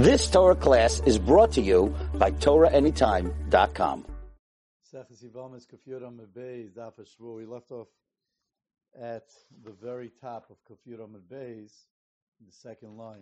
This 0.00 0.30
Torah 0.30 0.56
class 0.56 1.02
is 1.04 1.18
brought 1.18 1.52
to 1.52 1.60
you 1.60 1.94
by 2.14 2.30
TorahAnytime.com. 2.30 4.06
We 7.36 7.44
left 7.44 7.70
off 7.70 7.88
at 8.98 9.24
the 9.62 9.72
very 9.72 10.10
top 10.18 10.46
of 10.48 10.56
Kafir 10.66 10.96
Beis, 11.30 11.72
the 12.40 12.50
second 12.50 12.96
line. 12.96 13.20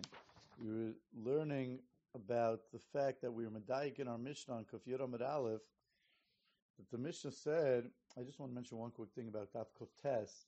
We 0.63 0.71
were 0.71 0.93
learning 1.21 1.79
about 2.15 2.61
the 2.71 2.79
fact 2.79 3.21
that 3.23 3.33
we 3.33 3.43
were 3.43 3.51
Medayik 3.51 3.99
in 3.99 4.07
our 4.07 4.17
Mishnah 4.17 4.55
on 4.55 4.63
Kafir 4.63 5.01
Amid 5.01 5.21
Aleph, 5.21 5.59
that 6.77 6.89
the 6.89 6.97
Mishnah 6.97 7.33
said, 7.33 7.89
I 8.17 8.23
just 8.23 8.39
want 8.39 8.53
to 8.53 8.55
mention 8.55 8.77
one 8.77 8.91
quick 8.91 9.09
thing 9.13 9.27
about 9.27 9.51
Daf 9.51 9.67
Kuf 9.77 9.89
Tes. 10.01 10.45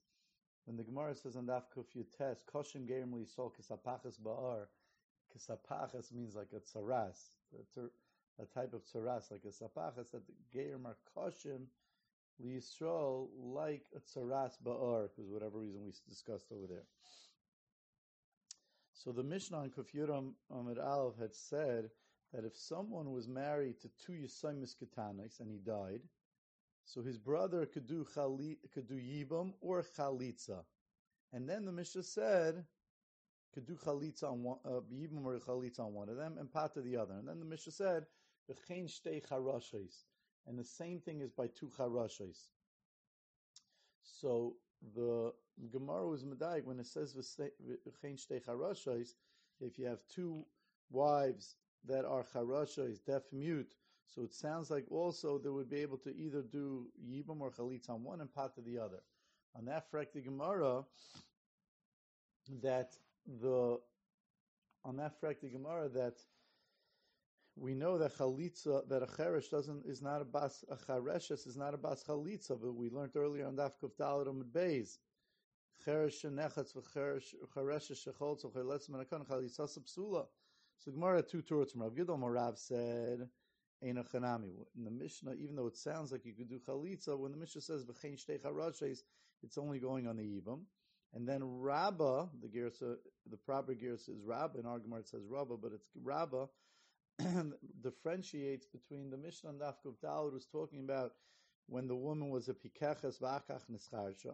When 0.64 0.78
the 0.78 0.84
Gemara 0.84 1.14
says 1.14 1.36
on 1.36 1.48
Daf 1.48 1.64
Kuf 1.76 1.88
Tes, 2.18 2.38
Koshin 2.50 2.88
Gerim 2.88 3.12
Sol 3.28 3.52
Kisapachas 3.52 4.18
Ba'ar, 4.18 4.68
Kisapachas 5.36 6.12
means 6.12 6.36
like 6.36 6.50
a 6.54 6.60
tsaras, 6.60 7.32
a, 7.78 8.46
type 8.46 8.74
of 8.74 8.84
tsaras, 8.84 9.32
like 9.32 9.44
a 9.46 9.50
sapachas, 9.50 10.12
that 10.12 10.24
the 10.54 10.94
Koshin 11.16 11.66
Li 12.40 12.60
Yisrael 12.60 13.28
like 13.38 13.84
a 13.96 14.00
tsaras 14.00 14.54
Ba'ar, 14.64 15.10
because 15.10 15.30
whatever 15.30 15.60
reason 15.60 15.84
we 15.84 15.92
discussed 16.08 16.52
over 16.52 16.68
there. 16.68 16.86
So 18.94 19.12
the 19.12 19.24
Mishnah 19.24 19.58
on 19.58 19.70
Kufyuram 19.70 20.34
Amid 20.52 20.78
Aleph 20.78 21.18
had 21.20 21.34
said 21.34 21.90
that 22.34 22.46
if 22.46 22.56
someone 22.56 23.12
was 23.12 23.28
married 23.28 23.80
to 23.82 23.90
two 24.06 24.14
Yisaimis 24.14 24.76
Ketanis 24.76 25.40
and 25.40 25.50
he 25.50 25.58
died, 25.58 26.02
so 26.86 27.02
his 27.02 27.18
brother 27.18 27.66
could 27.66 27.88
do 27.88 28.06
chali, 28.14 28.58
could 28.74 28.88
do 28.88 28.96
yibam 28.96 29.54
or 29.62 29.84
chalitza, 29.84 30.64
and 31.34 31.48
then 31.48 31.66
the 31.66 31.72
Mishnah 31.72 32.04
said 32.04 32.66
could 33.54 33.66
do 33.66 33.76
chalitza 33.76 34.24
on 34.24 34.44
one, 34.44 34.58
uh, 34.66 34.80
or 35.26 35.40
chalitza 35.40 35.80
on 35.80 35.94
one 35.94 36.10
of 36.10 36.18
them 36.18 36.38
and 36.40 36.52
pata 36.52 36.82
the 36.82 36.98
other, 36.98 37.14
and 37.14 37.28
then 37.28 37.40
the 37.40 37.46
Mishnah 37.46 37.74
said 37.74 38.06
v'chein 38.50 38.86
shtei 38.86 39.22
and 40.48 40.58
the 40.58 40.64
same 40.64 41.00
thing 41.00 41.22
is 41.22 41.32
by 41.32 41.48
two 41.48 41.68
charashis. 41.78 42.48
So 44.04 44.56
the 44.96 45.34
Gemara 45.72 46.08
was 46.08 46.24
medayik 46.24 46.66
when 46.66 46.80
it 46.80 46.88
says 46.88 47.14
v'chein 47.14 48.18
shtei 48.18 49.14
if 49.60 49.78
you 49.78 49.86
have 49.86 50.00
two 50.14 50.46
wives 50.90 51.56
that 51.86 52.06
are 52.06 52.24
charashis, 52.24 53.04
deaf 53.06 53.24
mute, 53.32 53.76
so 54.06 54.24
it 54.24 54.34
sounds 54.34 54.70
like 54.70 54.86
also 54.92 55.38
they 55.38 55.50
would 55.50 55.70
be 55.70 55.80
able 55.80 55.98
to 56.00 56.16
either 56.16 56.42
do 56.42 56.88
Yibam 57.02 57.40
or 57.40 57.52
Chalitz 57.52 57.90
on 57.90 58.04
one 58.04 58.20
and 58.20 58.34
Pat 58.34 58.56
to 58.56 58.62
the 58.62 58.78
other. 58.78 59.04
On 59.56 59.66
that 59.66 59.90
frak 59.92 60.12
the 60.14 60.22
Gemara, 60.22 60.84
that 62.62 62.92
the 63.28 63.80
on 64.84 64.98
that 64.98 65.22
frakti 65.22 65.52
Gemara 65.52 65.90
that 65.90 66.16
we 67.56 67.76
know 67.76 67.98
that 67.98 68.18
chalitza 68.18 68.88
that 68.88 69.04
a 69.04 69.06
cheresh 69.06 69.50
doesn't 69.50 69.86
is 69.86 70.02
not 70.02 70.22
a 70.22 70.26
bas 70.26 70.64
a 70.70 70.76
chareshes 70.76 71.46
is 71.48 71.58
not 71.58 71.74
a 71.74 71.78
bas 71.78 72.04
chalitza, 72.04 72.60
but 72.62 72.74
we 72.74 72.90
learned 72.90 73.16
earlier 73.16 73.46
on 73.46 73.56
daf 73.56 73.74
kuf 73.82 73.92
dalet 74.00 74.28
amid 74.28 74.52
beis 74.54 74.98
cheresh 75.86 76.26
nechatz 76.26 76.74
v'cheresh 76.76 77.36
chareshes 77.56 78.08
shecholz 78.08 78.46
v'cheletz 78.46 78.90
menakon 78.90 79.28
chalitza 79.28 79.68
psula. 79.80 80.26
So 80.80 80.92
Gemara 80.92 81.22
two 81.22 81.42
tours 81.42 81.72
from 81.72 81.84
Rav 81.84 81.94
Gidol 81.94 82.20
Morav 82.20 82.58
said 82.58 83.28
in 83.84 83.96
the 83.96 84.92
Mishnah, 84.92 85.34
even 85.34 85.56
though 85.56 85.68
it 85.68 85.76
sounds 85.76 86.12
like 86.12 86.26
you 86.26 86.34
could 86.34 86.50
do 86.50 86.60
chalitza, 86.60 87.18
when 87.18 87.32
the 87.32 87.38
Mishnah 87.38 87.62
says 87.62 87.84
v'chein 87.84 88.18
shtei 88.18 88.42
charashes, 88.42 89.04
it's 89.44 89.58
only 89.58 89.80
going 89.80 90.08
on 90.08 90.18
the 90.18 90.24
yibam. 90.24 90.62
And 91.14 91.28
then 91.28 91.42
Rabba, 91.44 92.30
the 92.42 92.48
girsa, 92.48 92.96
the 93.30 93.38
proper 93.38 93.74
girsa 93.74 94.10
is 94.10 94.22
Rabba. 94.26 94.60
In 94.60 94.66
argument 94.66 95.06
it 95.06 95.10
says 95.10 95.22
Rabba, 95.30 95.58
but 95.58 95.72
it's 95.74 95.90
Rabba. 96.02 96.48
differentiates 97.84 98.66
between 98.68 99.10
the 99.10 99.18
Mishnah 99.18 99.52
and 99.52 99.60
Dafkuf 99.60 99.96
Dalad 100.04 100.34
was 100.34 100.46
talking 100.46 100.80
about 100.80 101.14
when 101.68 101.88
the 101.88 101.96
woman 101.96 102.30
was 102.30 102.50
a 102.50 102.54
pikeches 102.54 103.20
v'akach 103.20 103.62
nischarsha, 103.72 104.34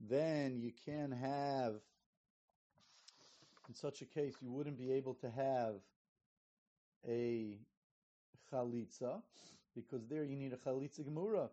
then 0.00 0.60
you 0.60 0.72
can 0.84 1.10
have, 1.10 1.74
in 3.68 3.74
such 3.74 4.02
a 4.02 4.04
case, 4.04 4.34
you 4.40 4.50
wouldn't 4.50 4.78
be 4.78 4.92
able 4.92 5.14
to 5.14 5.30
have 5.30 5.74
a 7.06 7.58
chalitza, 8.52 9.22
because 9.74 10.06
there 10.08 10.24
you 10.24 10.36
need 10.36 10.52
a 10.52 10.56
chalitza 10.56 11.00
gemura. 11.00 11.48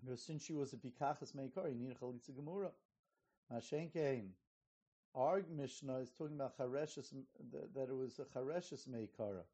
Because 0.00 0.22
since 0.22 0.44
she 0.44 0.52
was 0.52 0.72
a 0.72 0.76
pikachas 0.76 1.34
meikar, 1.34 1.68
you 1.68 1.78
need 1.78 1.92
a 1.92 2.04
chalitza 2.04 2.30
gemura. 2.30 2.70
Mashenkein. 3.52 4.28
Our 5.14 5.42
Mishnah 5.54 5.98
is 5.98 6.10
talking 6.10 6.36
about 6.36 6.56
chareshes, 6.56 7.12
that 7.74 7.88
it 7.88 7.96
was 7.96 8.18
a 8.18 8.24
chareshes 8.24 8.88
meikara, 8.88 9.44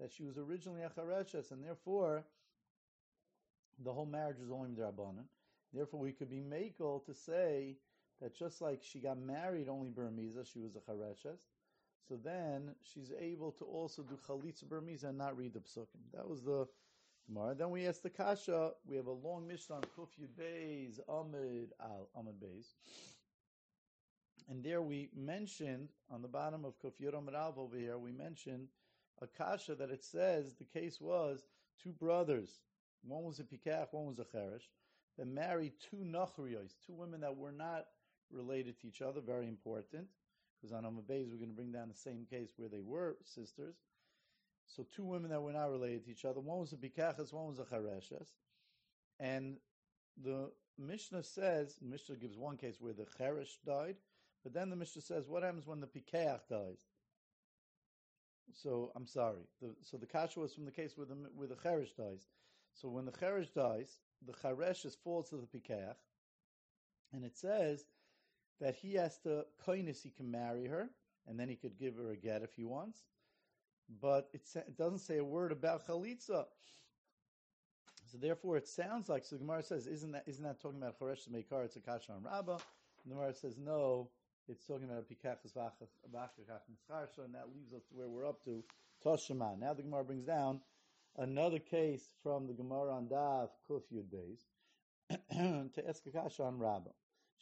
that 0.00 0.10
she 0.10 0.24
was 0.24 0.36
originally 0.36 0.82
a 0.82 0.88
chareshes, 0.88 1.52
and 1.52 1.64
therefore 1.64 2.24
the 3.84 3.92
whole 3.92 4.06
marriage 4.06 4.40
was 4.40 4.50
only 4.50 4.70
drabanan. 4.70 5.26
Therefore, 5.72 6.00
we 6.00 6.10
could 6.12 6.28
be 6.28 6.42
makel 6.42 7.04
to 7.06 7.14
say 7.14 7.76
that 8.20 8.36
just 8.36 8.60
like 8.60 8.80
she 8.82 8.98
got 8.98 9.18
married 9.18 9.68
only 9.68 9.90
Baramiza, 9.90 10.44
she 10.44 10.58
was 10.58 10.74
a 10.74 10.80
chareshes, 10.80 11.46
so 12.08 12.16
then 12.24 12.74
she's 12.82 13.12
able 13.20 13.52
to 13.52 13.64
also 13.64 14.02
do 14.02 14.18
chalitza 14.26 14.64
baramiza 14.64 15.04
and 15.04 15.18
not 15.18 15.36
read 15.36 15.54
the 15.54 15.60
psukim. 15.60 16.02
That 16.12 16.28
was 16.28 16.42
the 16.42 16.66
Gemara. 17.28 17.54
Then 17.54 17.70
we 17.70 17.86
asked 17.86 18.02
the 18.02 18.10
kasha. 18.10 18.72
We 18.88 18.96
have 18.96 19.06
a 19.06 19.12
long 19.12 19.46
mission 19.46 19.76
on 19.76 19.82
Kuf 19.96 20.08
Beis 20.36 20.98
Amid 21.08 21.72
Al 21.80 22.08
Amid 22.16 22.40
Beis, 22.40 22.74
and 24.50 24.64
there 24.64 24.82
we 24.82 25.08
mentioned 25.16 25.90
on 26.10 26.22
the 26.22 26.28
bottom 26.28 26.64
of 26.64 26.74
Amid 26.82 27.34
Al 27.34 27.54
over 27.56 27.76
here. 27.76 27.96
We 27.98 28.10
mentioned 28.10 28.66
a 29.22 29.26
kasha 29.28 29.76
that 29.76 29.90
it 29.90 30.02
says 30.02 30.54
the 30.54 30.64
case 30.64 31.00
was 31.00 31.46
two 31.80 31.92
brothers. 31.92 32.58
One 33.02 33.22
was 33.22 33.38
a 33.38 33.44
pikach, 33.44 33.92
one 33.92 34.06
was 34.06 34.18
a 34.18 34.24
cherish. 34.24 34.68
That 35.16 35.28
married 35.28 35.74
two 35.88 35.98
nachriyos, 35.98 36.74
two 36.84 36.94
women 36.94 37.20
that 37.20 37.36
were 37.36 37.52
not 37.52 37.86
related 38.32 38.80
to 38.80 38.88
each 38.88 39.02
other. 39.02 39.20
Very 39.20 39.46
important 39.46 40.08
because 40.60 40.74
on 40.74 40.82
Amabeis 40.82 41.30
we're 41.30 41.36
going 41.36 41.50
to 41.50 41.56
bring 41.56 41.72
down 41.72 41.88
the 41.88 41.94
same 41.94 42.26
case 42.28 42.50
where 42.56 42.68
they 42.68 42.80
were 42.80 43.18
sisters. 43.24 43.76
So 44.66 44.84
two 44.94 45.04
women 45.04 45.30
that 45.30 45.42
were 45.42 45.52
not 45.52 45.70
related 45.70 46.04
to 46.06 46.10
each 46.10 46.24
other. 46.24 46.40
One 46.40 46.58
was 46.58 46.72
a 46.72 46.76
Bikachas, 46.76 47.32
one 47.32 47.46
was 47.46 47.60
a 47.60 47.64
Chareshes. 47.64 48.30
And 49.20 49.58
the 50.20 50.50
Mishnah 50.76 51.22
says, 51.22 51.76
Mishnah 51.80 52.16
gives 52.16 52.36
one 52.36 52.56
case 52.56 52.76
where 52.80 52.92
the 52.92 53.06
Cheresh 53.18 53.58
died, 53.64 53.96
but 54.42 54.52
then 54.54 54.70
the 54.70 54.76
Mishnah 54.76 55.02
says, 55.02 55.28
what 55.28 55.42
happens 55.42 55.66
when 55.66 55.80
the 55.80 55.86
Pikeach 55.86 56.48
dies? 56.48 56.86
So 58.52 58.90
I'm 58.96 59.06
sorry. 59.06 59.42
The, 59.60 59.74
so 59.82 59.96
the 59.96 60.06
kasha 60.06 60.40
was 60.40 60.52
from 60.52 60.64
the 60.64 60.70
case 60.70 60.96
where 60.96 61.06
the 61.06 61.14
where 61.34 61.48
the 61.48 61.54
cheresh 61.54 61.94
dies. 61.96 62.26
So 62.74 62.88
when 62.88 63.04
the 63.04 63.12
cheresh 63.12 63.52
dies, 63.54 63.98
the 64.26 64.32
cheresh 64.32 64.84
is 64.84 64.96
falls 64.96 65.30
to 65.30 65.36
the 65.36 65.58
pikeach, 65.58 65.94
and 67.12 67.24
it 67.24 67.36
says 67.36 67.84
that 68.60 68.74
he 68.74 68.94
has 68.94 69.18
to 69.18 69.44
kindness 69.64 70.02
he 70.02 70.10
can 70.10 70.30
marry 70.30 70.66
her 70.66 70.90
and 71.26 71.38
then 71.38 71.48
he 71.48 71.56
could 71.56 71.78
give 71.78 71.96
her 71.96 72.10
a 72.10 72.16
get 72.16 72.42
if 72.42 72.54
he 72.54 72.64
wants. 72.64 73.00
But 74.00 74.28
it, 74.32 74.42
it 74.54 74.76
doesn't 74.76 75.00
say 75.00 75.18
a 75.18 75.24
word 75.24 75.52
about 75.52 75.86
chalitza. 75.86 76.44
So 78.10 78.18
therefore, 78.18 78.56
it 78.56 78.66
sounds 78.66 79.08
like 79.08 79.24
so. 79.24 79.36
The 79.36 79.40
Gemara 79.40 79.62
says, 79.62 79.86
"Isn't 79.86 80.12
that 80.12 80.24
isn't 80.26 80.44
that 80.44 80.60
talking 80.60 80.78
about 80.78 80.98
choresh 80.98 81.28
meikar? 81.28 81.64
It's 81.64 81.76
a 81.76 81.80
kasha 81.80 82.12
on 82.12 82.24
Rabbah." 82.24 82.52
And 82.52 83.12
the 83.12 83.14
Gemara 83.14 83.34
says, 83.34 83.56
"No, 83.56 84.10
it's 84.50 84.66
talking 84.66 84.84
about 84.84 85.04
a 85.08 85.14
pikachas 85.14 85.54
v'achach 85.54 86.66
and 86.68 86.76
kharsha 86.90 87.24
and 87.24 87.34
that 87.34 87.48
leaves 87.54 87.72
us 87.72 87.82
to 87.88 87.94
where 87.94 88.08
we're 88.08 88.26
up 88.26 88.42
to 88.44 88.64
Toshima. 89.04 89.58
Now 89.58 89.74
the 89.74 89.82
Gemara 89.82 90.04
brings 90.04 90.26
down 90.26 90.60
another 91.16 91.60
case 91.60 92.14
from 92.22 92.48
the 92.48 92.52
Gemara 92.52 92.94
on 92.94 93.08
Dav 93.08 93.50
Kuf 93.68 93.82
Yud 93.94 94.06
Beis 94.12 94.40
to 95.72 95.82
Eskakasha 95.82 96.40
on 96.40 96.58
Rabbah. 96.58 96.90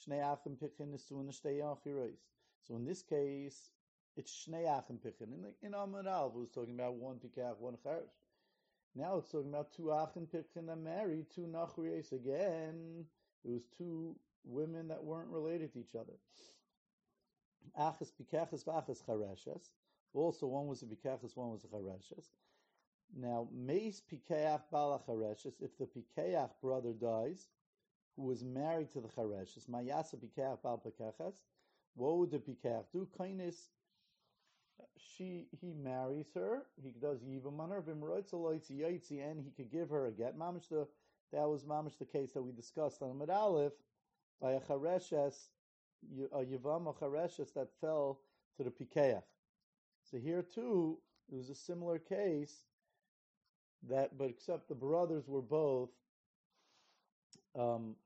Shnei 0.07 0.23
Achim 0.23 0.57
Pichin 0.57 0.97
So 2.67 2.77
in 2.77 2.85
this 2.85 3.03
case, 3.03 3.71
it's 4.17 4.47
Shnei 4.47 4.69
Achim 4.69 4.99
Pichin. 4.99 5.33
In, 5.33 5.47
in 5.63 5.75
Amar 5.75 6.07
Al, 6.07 6.31
was 6.31 6.51
talking 6.51 6.75
about 6.75 6.95
one 6.95 7.17
Pikach, 7.17 7.59
one 7.59 7.77
Charish. 7.85 8.21
Now 8.95 9.17
it's 9.17 9.31
talking 9.31 9.49
about 9.49 9.73
two 9.73 9.91
Achim 9.91 10.27
Pichin 10.27 10.67
that 10.67 10.79
married 10.79 11.27
two 11.35 11.47
Nachriyos. 11.47 12.13
Again, 12.13 13.07
it 13.45 13.51
was 13.51 13.63
two 13.77 14.15
women 14.45 14.89
that 14.89 15.03
weren't 15.03 15.31
related 15.31 15.73
to 15.73 15.81
each 15.81 15.95
other. 15.95 16.15
Achas 17.79 18.13
Pikachas 18.13 18.65
Vachas 18.65 19.03
Chareshes. 19.05 19.71
Also, 20.15 20.47
one 20.47 20.67
was 20.67 20.83
a 20.83 20.87
Pikachas, 20.87 21.37
one 21.37 21.51
was 21.51 21.65
a 21.65 21.69
Chareshes. 21.69 22.29
Now, 23.17 23.49
Meis 23.53 24.03
Pikeach 24.11 24.63
Bala 24.71 25.01
Chareshes, 25.07 25.55
if 25.61 25.77
the 25.79 25.87
Pikeach 25.87 26.51
brother 26.61 26.93
dies, 26.93 27.49
who 28.17 28.25
was 28.25 28.45
married 28.45 28.91
to 28.93 29.01
the 29.01 29.09
Chareshes, 29.09 29.67
Mayasa 29.69 30.17
Pikeach 30.17 30.63
Bal 30.63 30.83
Pekechas, 30.85 31.35
what 31.95 32.19
would 32.19 32.31
the 32.31 32.39
Pikeach 32.39 32.91
do? 32.93 33.09
Kindness, 33.17 33.71
she, 34.97 35.47
he 35.61 35.73
marries 35.73 36.33
her, 36.35 36.67
he 36.83 36.91
does 36.91 37.23
Yivam 37.23 37.59
on 37.61 37.71
her, 37.71 37.83
and 37.89 39.43
he 39.43 39.51
could 39.51 39.71
give 39.71 39.91
her 39.91 40.07
a 40.07 40.13
get. 40.13 40.39
Mamish 40.39 40.69
the, 40.69 40.87
that 41.33 41.49
was 41.49 41.65
Mamish 41.65 41.99
the 41.99 42.05
case 42.05 42.33
that 42.33 42.43
we 42.43 42.53
discussed 42.53 43.03
on 43.03 43.11
Amid 43.11 43.31
Aleph, 43.31 43.73
by 44.41 44.53
a 44.53 44.61
Chareshes, 44.61 45.49
a 46.33 46.39
Yivam, 46.39 46.89
a 46.89 46.93
Chareshes 46.93 47.53
that 47.55 47.69
fell 47.81 48.21
to 48.57 48.65
the 48.65 48.71
Pikeach. 48.71 49.23
So 50.03 50.19
here 50.19 50.43
too, 50.43 50.99
it 51.31 51.37
was 51.37 51.51
a 51.51 51.55
similar 51.55 51.99
case 51.99 52.65
that, 53.89 54.17
but 54.17 54.31
except 54.31 54.69
the 54.69 54.75
brothers 54.75 55.29
were 55.29 55.43
both, 55.43 55.91
um, 57.59 57.97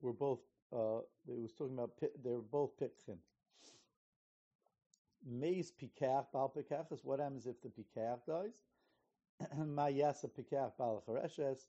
were 0.00 0.12
both, 0.12 0.40
uh, 0.72 0.98
it 1.28 1.40
was 1.40 1.52
talking 1.52 1.74
about, 1.74 1.92
they 2.00 2.30
were 2.30 2.42
both 2.42 2.76
pikchin. 2.78 3.18
Meis 5.24 5.72
pikach 5.72 6.32
bal 6.32 6.52
pikach 6.56 6.92
is 6.92 7.04
what 7.04 7.20
happens 7.20 7.46
if 7.46 7.60
the 7.60 7.68
pikach 7.68 8.24
dies. 8.26 8.64
Mayasa 9.58 10.30
pikach 10.30 10.76
bal 10.78 11.02
chareshes. 11.06 11.66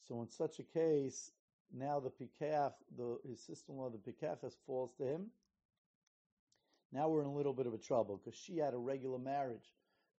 So 0.00 0.22
in 0.22 0.28
such 0.30 0.58
a 0.58 0.62
case, 0.62 1.32
now 1.72 2.00
the 2.00 2.10
pikach, 2.10 2.72
the 2.96 3.18
his 3.28 3.40
sister-in-law, 3.40 3.90
the 3.90 3.98
pikachas, 3.98 4.56
falls 4.66 4.92
to 4.98 5.04
him. 5.04 5.26
Now 6.92 7.08
we're 7.08 7.20
in 7.20 7.26
a 7.26 7.34
little 7.34 7.52
bit 7.52 7.66
of 7.66 7.74
a 7.74 7.78
trouble 7.78 8.16
because 8.16 8.38
she 8.38 8.56
had 8.56 8.72
a 8.74 8.78
regular 8.78 9.18
marriage 9.18 9.74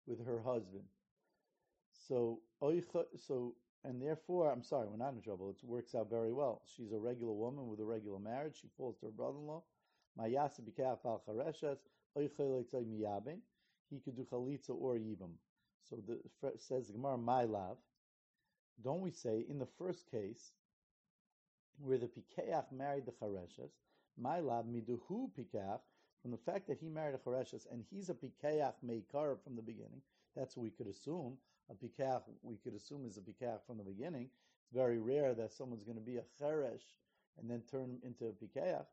with 0.06 0.24
her 0.24 0.40
husband. 0.40 0.84
So, 2.06 2.40
so, 2.60 3.54
and 3.84 4.00
therefore, 4.00 4.50
I'm 4.50 4.62
sorry, 4.62 4.86
we're 4.88 4.96
not 4.96 5.14
in 5.14 5.20
trouble. 5.20 5.50
It 5.50 5.56
works 5.66 5.94
out 5.94 6.08
very 6.08 6.32
well. 6.32 6.62
She's 6.76 6.92
a 6.92 6.98
regular 6.98 7.32
woman 7.32 7.66
with 7.68 7.80
a 7.80 7.84
regular 7.84 8.18
marriage. 8.18 8.58
She 8.60 8.68
falls 8.76 8.96
to 8.98 9.06
her 9.06 9.12
brother-in-law. 9.12 9.62
He 13.88 14.00
could 14.00 14.16
do 14.16 14.24
chalitza 14.24 14.70
or 14.70 14.96
yibam. 14.96 15.32
So 15.88 15.96
the 16.06 16.20
says 16.58 16.86
the 16.86 16.92
Gemara, 16.92 17.18
my 17.18 17.44
love. 17.44 17.78
Don't 18.82 19.00
we 19.00 19.10
say 19.10 19.44
in 19.48 19.58
the 19.58 19.66
first 19.78 20.10
case 20.10 20.52
where 21.82 21.98
the 21.98 22.08
pikeach 22.08 22.70
married 22.72 23.06
the 23.06 23.12
chareshes, 23.12 23.72
my 24.16 24.40
love 24.40 24.66
miduhu 24.66 25.30
pikeach 25.36 25.80
from 26.22 26.30
the 26.30 26.36
fact 26.36 26.66
that 26.68 26.78
he 26.78 26.88
married 26.88 27.14
a 27.14 27.18
chareshes 27.18 27.66
and 27.72 27.84
he's 27.90 28.10
a 28.10 28.14
pikeach 28.14 28.74
meikar 28.84 29.38
from 29.42 29.56
the 29.56 29.62
beginning. 29.62 30.02
That's 30.36 30.56
what 30.56 30.64
we 30.64 30.70
could 30.70 30.86
assume. 30.86 31.38
A 31.70 31.74
pikeach 31.74 32.22
we 32.42 32.56
could 32.56 32.74
assume 32.74 33.06
is 33.06 33.16
a 33.16 33.20
pikeach 33.20 33.60
from 33.66 33.78
the 33.78 33.84
beginning. 33.84 34.28
It's 34.62 34.72
very 34.74 34.98
rare 34.98 35.34
that 35.34 35.52
someone's 35.52 35.84
going 35.84 35.98
to 35.98 36.04
be 36.04 36.18
a 36.18 36.24
cheresh 36.40 36.84
and 37.38 37.50
then 37.50 37.62
turn 37.70 37.98
into 38.02 38.26
a 38.26 38.32
pikeach. 38.32 38.86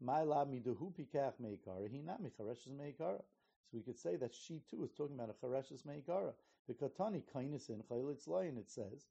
My 0.00 0.22
lab 0.22 0.50
miduhu 0.50 0.92
pikach 0.92 1.34
meikara, 1.40 1.88
he 1.90 2.00
not 2.00 2.22
mechareshes 2.22 2.76
meikara. 2.76 3.22
So 3.70 3.78
we 3.78 3.82
could 3.82 3.98
say 3.98 4.16
that 4.16 4.34
she 4.34 4.62
too 4.70 4.84
is 4.84 4.92
talking 4.92 5.14
about 5.16 5.30
a 5.30 5.46
chareshes 5.46 5.82
meikara. 5.84 6.32
The 6.66 6.74
katani 6.74 7.22
kindness 7.32 7.68
in 7.68 7.82
chaylitz 7.82 8.26
layin 8.28 8.56
it 8.56 8.70
says 8.70 9.08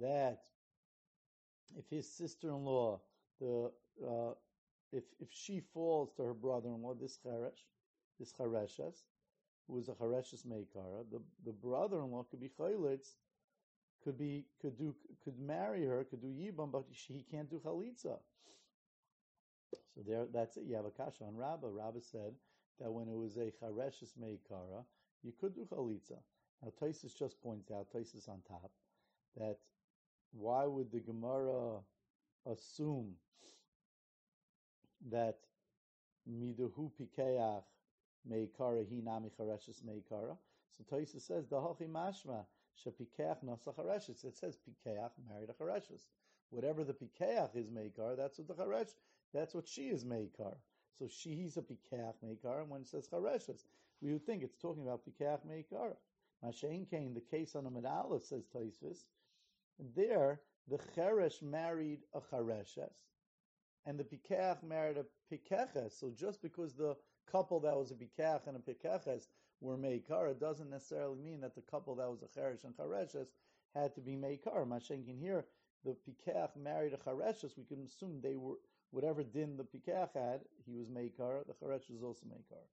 that 0.00 0.42
if 1.76 1.88
his 1.90 2.10
sister-in-law, 2.10 3.00
the 3.40 3.70
uh, 4.06 4.32
if 4.92 5.04
if 5.20 5.28
she 5.30 5.60
falls 5.60 6.12
to 6.16 6.22
her 6.22 6.34
brother-in-law, 6.34 6.94
this 6.94 7.18
charesh, 7.24 7.64
this 8.18 8.32
chareshes, 8.32 9.02
who 9.66 9.78
is 9.78 9.88
a 9.88 9.92
chareshes 9.92 10.46
meikara, 10.46 11.04
the 11.10 11.20
the 11.44 11.52
brother-in-law 11.52 12.24
could 12.30 12.40
be 12.40 12.50
chaylitz, 12.58 13.14
could 14.02 14.18
be 14.18 14.46
could 14.60 14.76
do 14.78 14.94
could 15.22 15.38
marry 15.38 15.84
her, 15.84 16.04
could 16.04 16.22
do 16.22 16.28
yibam, 16.28 16.70
but 16.72 16.84
she, 16.92 17.14
he 17.14 17.22
can't 17.30 17.50
do 17.50 17.60
chalitza. 17.64 18.18
So 19.94 20.02
there, 20.06 20.26
that's 20.32 20.56
it. 20.56 20.64
You 20.64 20.76
have 20.76 20.84
a 20.86 20.90
kasha 20.90 21.24
on 21.24 21.36
Rabbah. 21.36 21.68
Rabbah 21.68 22.00
said 22.00 22.32
that 22.80 22.90
when 22.90 23.08
it 23.08 23.16
was 23.16 23.36
a 23.36 23.52
chareshes 23.62 24.12
meikara, 24.20 24.84
you 25.22 25.32
could 25.38 25.54
do 25.54 25.66
chalitza. 25.70 26.18
Now 26.62 26.72
Taisus 26.80 27.16
just 27.16 27.40
points 27.42 27.70
out, 27.70 27.88
Taisus 27.94 28.28
on 28.28 28.40
top, 28.48 28.70
that 29.36 29.58
why 30.32 30.66
would 30.66 30.90
the 30.92 31.00
Gemara 31.00 31.80
assume 32.46 33.14
that 35.10 35.38
miduhu 36.30 36.90
pikeach 37.00 37.62
meikara 38.30 38.84
hi 38.88 39.00
nami 39.02 39.30
chareshes 39.38 39.82
meikara? 39.82 40.36
So 40.76 40.96
Taisus 40.96 41.22
says 41.22 41.46
the 41.48 41.56
hachi 41.56 41.88
mashma 41.88 42.44
shepikeach 42.84 43.44
nasa 43.44 43.74
chareshes. 43.74 44.24
It 44.24 44.36
says 44.36 44.58
pikeach 44.68 45.10
married 45.28 45.50
a 45.50 45.52
chareshes. 45.52 46.06
Whatever 46.50 46.84
the 46.84 46.94
pikeach 46.94 47.56
is 47.56 47.68
meikar, 47.68 48.16
that's 48.16 48.38
what 48.38 48.48
the 48.48 48.54
charesh 48.54 48.94
that's 49.34 49.54
what 49.54 49.68
she 49.68 49.88
is 49.88 50.04
Meikar. 50.04 50.56
So 50.98 51.06
she's 51.06 51.56
a 51.56 51.62
pikeach 51.62 52.14
Meikar, 52.24 52.62
and 52.62 52.70
when 52.70 52.80
it 52.80 52.88
says 52.88 53.08
Chareshes, 53.08 53.64
we 54.00 54.12
would 54.12 54.24
think 54.24 54.42
it's 54.42 54.56
talking 54.56 54.82
about 54.82 55.02
Pikach 55.04 55.40
Meikar. 55.46 55.94
Mashain 56.44 56.88
came, 56.88 57.14
the 57.14 57.20
case 57.20 57.54
on 57.54 57.66
a 57.66 57.88
Aleph, 57.88 58.22
says 58.22 58.44
Taisvis, 58.54 59.04
there 59.94 60.40
the 60.68 60.78
Cheresh 60.78 61.42
married 61.42 62.00
a 62.14 62.20
Chareshes, 62.20 62.92
and 63.86 63.98
the 63.98 64.04
Pikach 64.04 64.62
married 64.62 64.98
a 64.98 65.04
Pikeches. 65.32 65.98
So 65.98 66.10
just 66.10 66.42
because 66.42 66.74
the 66.74 66.96
couple 67.30 67.60
that 67.60 67.76
was 67.76 67.90
a 67.90 67.94
Pikach 67.94 68.46
and 68.46 68.56
a 68.56 68.60
Pikeches 68.60 69.28
were 69.60 69.76
Meikar, 69.76 70.30
it 70.30 70.40
doesn't 70.40 70.70
necessarily 70.70 71.16
mean 71.16 71.40
that 71.40 71.54
the 71.54 71.62
couple 71.62 71.94
that 71.96 72.10
was 72.10 72.22
a 72.22 72.26
Cheresh 72.26 72.64
and 72.64 72.76
Chareshes 72.76 73.28
had 73.74 73.94
to 73.94 74.00
be 74.00 74.16
Meikar. 74.16 74.66
Mashenkin 74.66 75.18
here, 75.18 75.46
the 75.84 75.96
Pikach 76.06 76.56
married 76.56 76.92
a 76.92 76.96
Chareshes, 76.96 77.56
we 77.56 77.64
can 77.64 77.82
assume 77.84 78.20
they 78.20 78.36
were 78.36 78.56
whatever 78.90 79.22
din 79.22 79.56
the 79.56 79.64
Pikach 79.64 80.12
had, 80.14 80.40
he 80.66 80.74
was 80.74 80.88
Meikar, 80.88 81.46
the 81.46 81.54
Charetz 81.54 81.90
was 81.90 82.02
also 82.02 82.26
Meikar. 82.26 82.64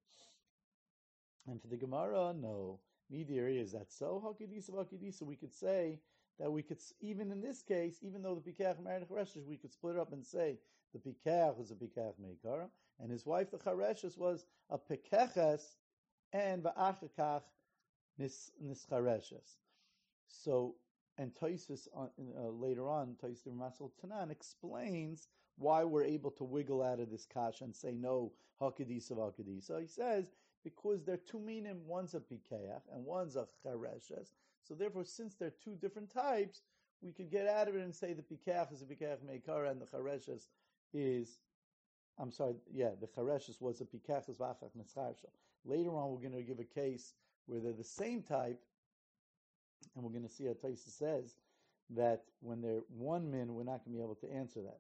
And 1.48 1.62
for 1.62 1.68
the 1.68 1.78
Gemara, 1.78 2.34
no. 2.34 2.80
Midiri, 3.14 3.62
is 3.62 3.72
that 3.74 3.92
so? 3.92 4.22
Hakidisa, 4.26 4.72
Hakidisa, 4.72 5.22
we 5.22 5.36
could 5.36 5.54
say 5.54 6.00
that 6.40 6.52
we 6.52 6.62
could, 6.62 6.80
even 7.02 7.32
in 7.32 7.42
this 7.42 7.62
case, 7.62 8.00
even 8.02 8.22
though 8.22 8.36
the 8.36 8.52
Pikach 8.52 8.84
married 8.84 9.08
Chareshes, 9.08 9.46
we 9.46 9.58
could 9.58 9.72
split 9.72 9.96
it 9.96 10.02
up 10.02 10.12
and 10.12 10.26
say 10.26 10.58
the 10.94 11.00
Pikach 11.00 11.58
was 11.58 11.72
a 11.72 11.76
Pikach 11.76 12.14
Meikar, 12.22 12.68
and 13.00 13.12
his 13.12 13.26
wife, 13.26 13.52
the 13.52 13.58
Chareshes, 13.58 14.18
was 14.18 14.46
a 14.70 14.78
Pikeches, 14.78 15.76
and 16.34 16.64
Va'achakach 16.64 17.44
Nischareshes. 18.20 19.58
So, 20.28 20.76
and 21.18 21.34
Taisus 21.36 21.88
uh, 21.96 22.08
uh, 22.38 22.50
later 22.50 22.90
on, 22.90 23.16
Taisus 23.24 23.48
Masal 23.48 23.92
Tanan 24.04 24.32
explains 24.32 25.28
why 25.58 25.84
we're 25.84 26.04
able 26.04 26.32
to 26.32 26.44
wiggle 26.44 26.84
out 26.84 27.00
of 27.00 27.10
this 27.10 27.26
kasha 27.26 27.64
and 27.64 27.76
say 27.76 27.92
no 27.92 28.34
hakadisa 28.62 29.12
hakadisa. 29.12 29.80
He 29.80 29.88
says 29.88 30.32
because 30.66 31.04
they're 31.04 31.18
two 31.18 31.40
meaning, 31.40 31.86
one's 31.86 32.16
a 32.16 32.20
pikeach 32.20 32.82
and 32.92 33.06
one's 33.06 33.36
a 33.36 33.48
chareshes. 33.64 34.32
So 34.68 34.74
therefore, 34.74 35.04
since 35.04 35.36
they're 35.36 35.54
two 35.64 35.76
different 35.76 36.12
types, 36.12 36.62
we 37.02 37.12
could 37.12 37.30
get 37.30 37.48
out 37.48 37.68
of 37.68 37.76
it 37.76 37.82
and 37.82 37.94
say 37.94 38.14
the 38.14 38.24
pikeach 38.24 38.74
is 38.74 38.82
a 38.82 38.86
pikeach 38.86 39.20
meikara 39.24 39.70
and 39.70 39.80
the 39.80 39.86
chareshes 39.86 40.48
is, 40.94 41.40
I'm 42.18 42.32
sorry, 42.32 42.56
yeah, 42.74 42.92
the 43.00 43.08
chareshes 43.08 43.62
was 43.62 43.82
a 43.82 43.86
pikeach 43.86 44.30
is 44.30 44.38
vachach 44.38 44.72
nescharsha. 44.78 45.30
Later 45.66 45.90
on, 45.90 46.12
we're 46.12 46.30
going 46.30 46.34
to 46.34 46.42
give 46.42 46.60
a 46.60 46.64
case 46.64 47.14
where 47.46 47.60
they're 47.60 47.74
the 47.74 47.84
same 47.84 48.24
type, 48.24 48.60
and 49.96 50.04
we're 50.04 50.12
going 50.12 50.28
to 50.28 50.34
see 50.34 50.46
how 50.46 50.54
Taisa 50.54 50.90
says 50.90 51.36
that 51.92 52.24
when 52.40 52.62
they're 52.62 52.82
one 52.90 53.30
min, 53.30 53.54
we're 53.54 53.64
not 53.64 53.86
going 53.86 53.94
to 53.94 53.98
be 53.98 54.02
able 54.02 54.16
to 54.16 54.32
answer 54.32 54.62
that. 54.62 54.80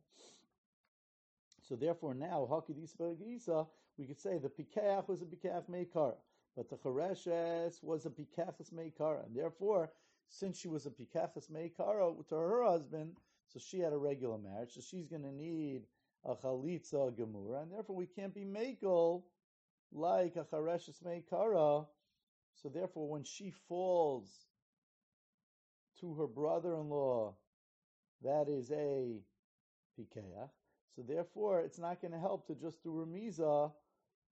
So 1.67 1.75
therefore, 1.75 2.13
now 2.13 2.47
hakidisa 2.49 3.67
we 3.97 4.05
could 4.05 4.19
say 4.19 4.37
the 4.37 4.49
pikeach 4.49 5.07
was 5.07 5.21
a 5.21 5.25
pikeach 5.25 5.69
meikara, 5.69 6.15
but 6.55 6.69
the 6.69 6.77
chareshes 6.77 7.83
was 7.83 8.05
a 8.05 8.09
pikachas 8.09 8.73
meikara, 8.73 9.25
and 9.25 9.35
therefore, 9.35 9.91
since 10.29 10.59
she 10.59 10.67
was 10.67 10.85
a 10.85 10.89
pikachas 10.89 11.51
meikara 11.51 12.27
to 12.27 12.35
her 12.35 12.63
husband, 12.63 13.15
so 13.47 13.59
she 13.59 13.79
had 13.79 13.93
a 13.93 13.97
regular 13.97 14.37
marriage, 14.37 14.73
so 14.73 14.81
she's 14.81 15.07
going 15.07 15.23
to 15.23 15.31
need 15.31 15.83
a 16.25 16.35
chalitza 16.35 17.11
gemura, 17.15 17.61
and 17.61 17.71
therefore 17.71 17.95
we 17.95 18.07
can't 18.07 18.33
be 18.33 18.45
meikol 18.45 19.23
like 19.91 20.35
a 20.35 20.43
chareshes 20.43 21.03
meikara. 21.03 21.85
So 22.61 22.69
therefore, 22.69 23.09
when 23.09 23.23
she 23.23 23.51
falls 23.67 24.47
to 25.99 26.13
her 26.15 26.27
brother-in-law, 26.27 27.35
that 28.23 28.47
is 28.47 28.71
a 28.71 29.21
pikeach. 29.99 30.49
So 30.95 31.01
therefore, 31.05 31.59
it's 31.59 31.77
not 31.77 32.01
going 32.01 32.13
to 32.13 32.19
help 32.19 32.47
to 32.47 32.55
just 32.55 32.81
do 32.81 32.89
remiza, 32.89 33.71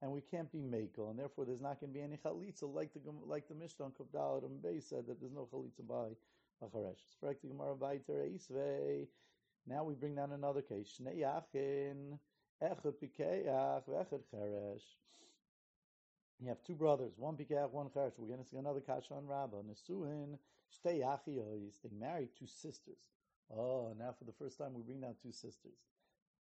and 0.04 0.12
we 0.12 0.20
can't 0.20 0.52
be 0.52 0.60
mekel, 0.60 1.10
and 1.10 1.18
therefore 1.18 1.46
there's 1.46 1.62
not 1.62 1.80
going 1.80 1.94
to 1.94 1.98
be 1.98 2.04
any 2.04 2.18
chalitza 2.18 2.64
like 2.64 2.92
the 2.94 3.00
like 3.26 3.48
the 3.48 3.56
Mishnah 3.56 3.86
on 3.86 3.92
Kavdal 3.94 4.44
and 4.44 4.62
Bay 4.62 4.82
said 4.82 5.08
that 5.08 5.22
there's 5.22 5.32
no 5.32 5.48
chalitza 5.52 5.88
by 5.88 6.10
acharesh. 6.62 7.00
Now 9.66 9.86
we 9.86 9.94
bring 9.94 10.16
down 10.16 10.34
another 10.34 10.62
case. 10.62 11.00
Shnei 11.00 11.20
yachin 11.20 12.20
echad 12.62 12.96
pikeach 13.02 13.86
v'echad. 13.88 14.82
You 16.42 16.50
have 16.50 16.62
two 16.68 16.76
brothers, 16.76 17.14
one 17.16 17.38
pikeach, 17.38 17.72
one 17.72 17.88
cheresh. 17.88 18.12
We're 18.18 18.28
going 18.28 18.44
to 18.44 18.50
see 18.50 18.58
another 18.58 18.82
kasha 18.82 19.14
on 19.14 19.26
Rabbah. 19.26 19.62
Nesuin 19.62 20.38
shtei 20.70 21.00
yachiyos. 21.00 21.80
They 21.82 21.98
married 21.98 22.32
two 22.38 22.48
sisters. 22.48 23.08
Oh, 23.56 23.94
now 23.98 24.14
for 24.20 24.26
the 24.26 24.34
first 24.34 24.58
time 24.58 24.74
we 24.74 24.82
bring 24.82 25.00
down 25.00 25.16
two 25.24 25.32
sisters. 25.32 25.80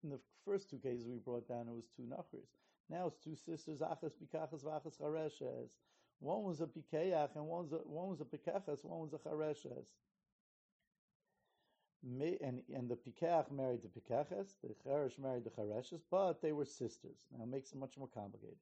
In 0.02 0.10
the 0.10 0.18
first 0.44 0.68
two 0.68 0.78
cases 0.78 1.06
we 1.06 1.18
brought 1.18 1.46
down, 1.46 1.68
it 1.68 1.74
was 1.74 1.86
two 1.96 2.02
nachris. 2.02 2.61
Now 2.88 3.06
it's 3.06 3.18
two 3.18 3.36
sisters, 3.36 3.80
achas 3.80 4.12
pikachas 4.12 4.64
v'achas 4.64 4.98
chareshes. 5.00 5.70
One 6.20 6.44
was 6.44 6.60
a 6.60 6.66
pikeach 6.66 7.34
and 7.34 7.46
one 7.46 7.64
was 7.64 7.72
a, 7.72 7.76
one 7.78 8.08
was 8.08 8.20
a 8.20 8.24
pikachas, 8.24 8.84
one 8.84 9.00
was 9.00 9.12
a 9.12 9.18
chareshes. 9.18 9.86
And, 12.04 12.62
and 12.74 12.88
the 12.88 12.96
pikach 12.96 13.50
married 13.50 13.80
the 13.82 13.88
pikachas, 13.88 14.54
the 14.62 14.74
charesh 14.84 15.18
married 15.18 15.44
the 15.44 15.50
chareshes, 15.50 16.00
but 16.10 16.42
they 16.42 16.52
were 16.52 16.64
sisters. 16.64 17.26
Now 17.36 17.44
it 17.44 17.48
makes 17.48 17.72
it 17.72 17.78
much 17.78 17.96
more 17.96 18.08
complicated. 18.08 18.58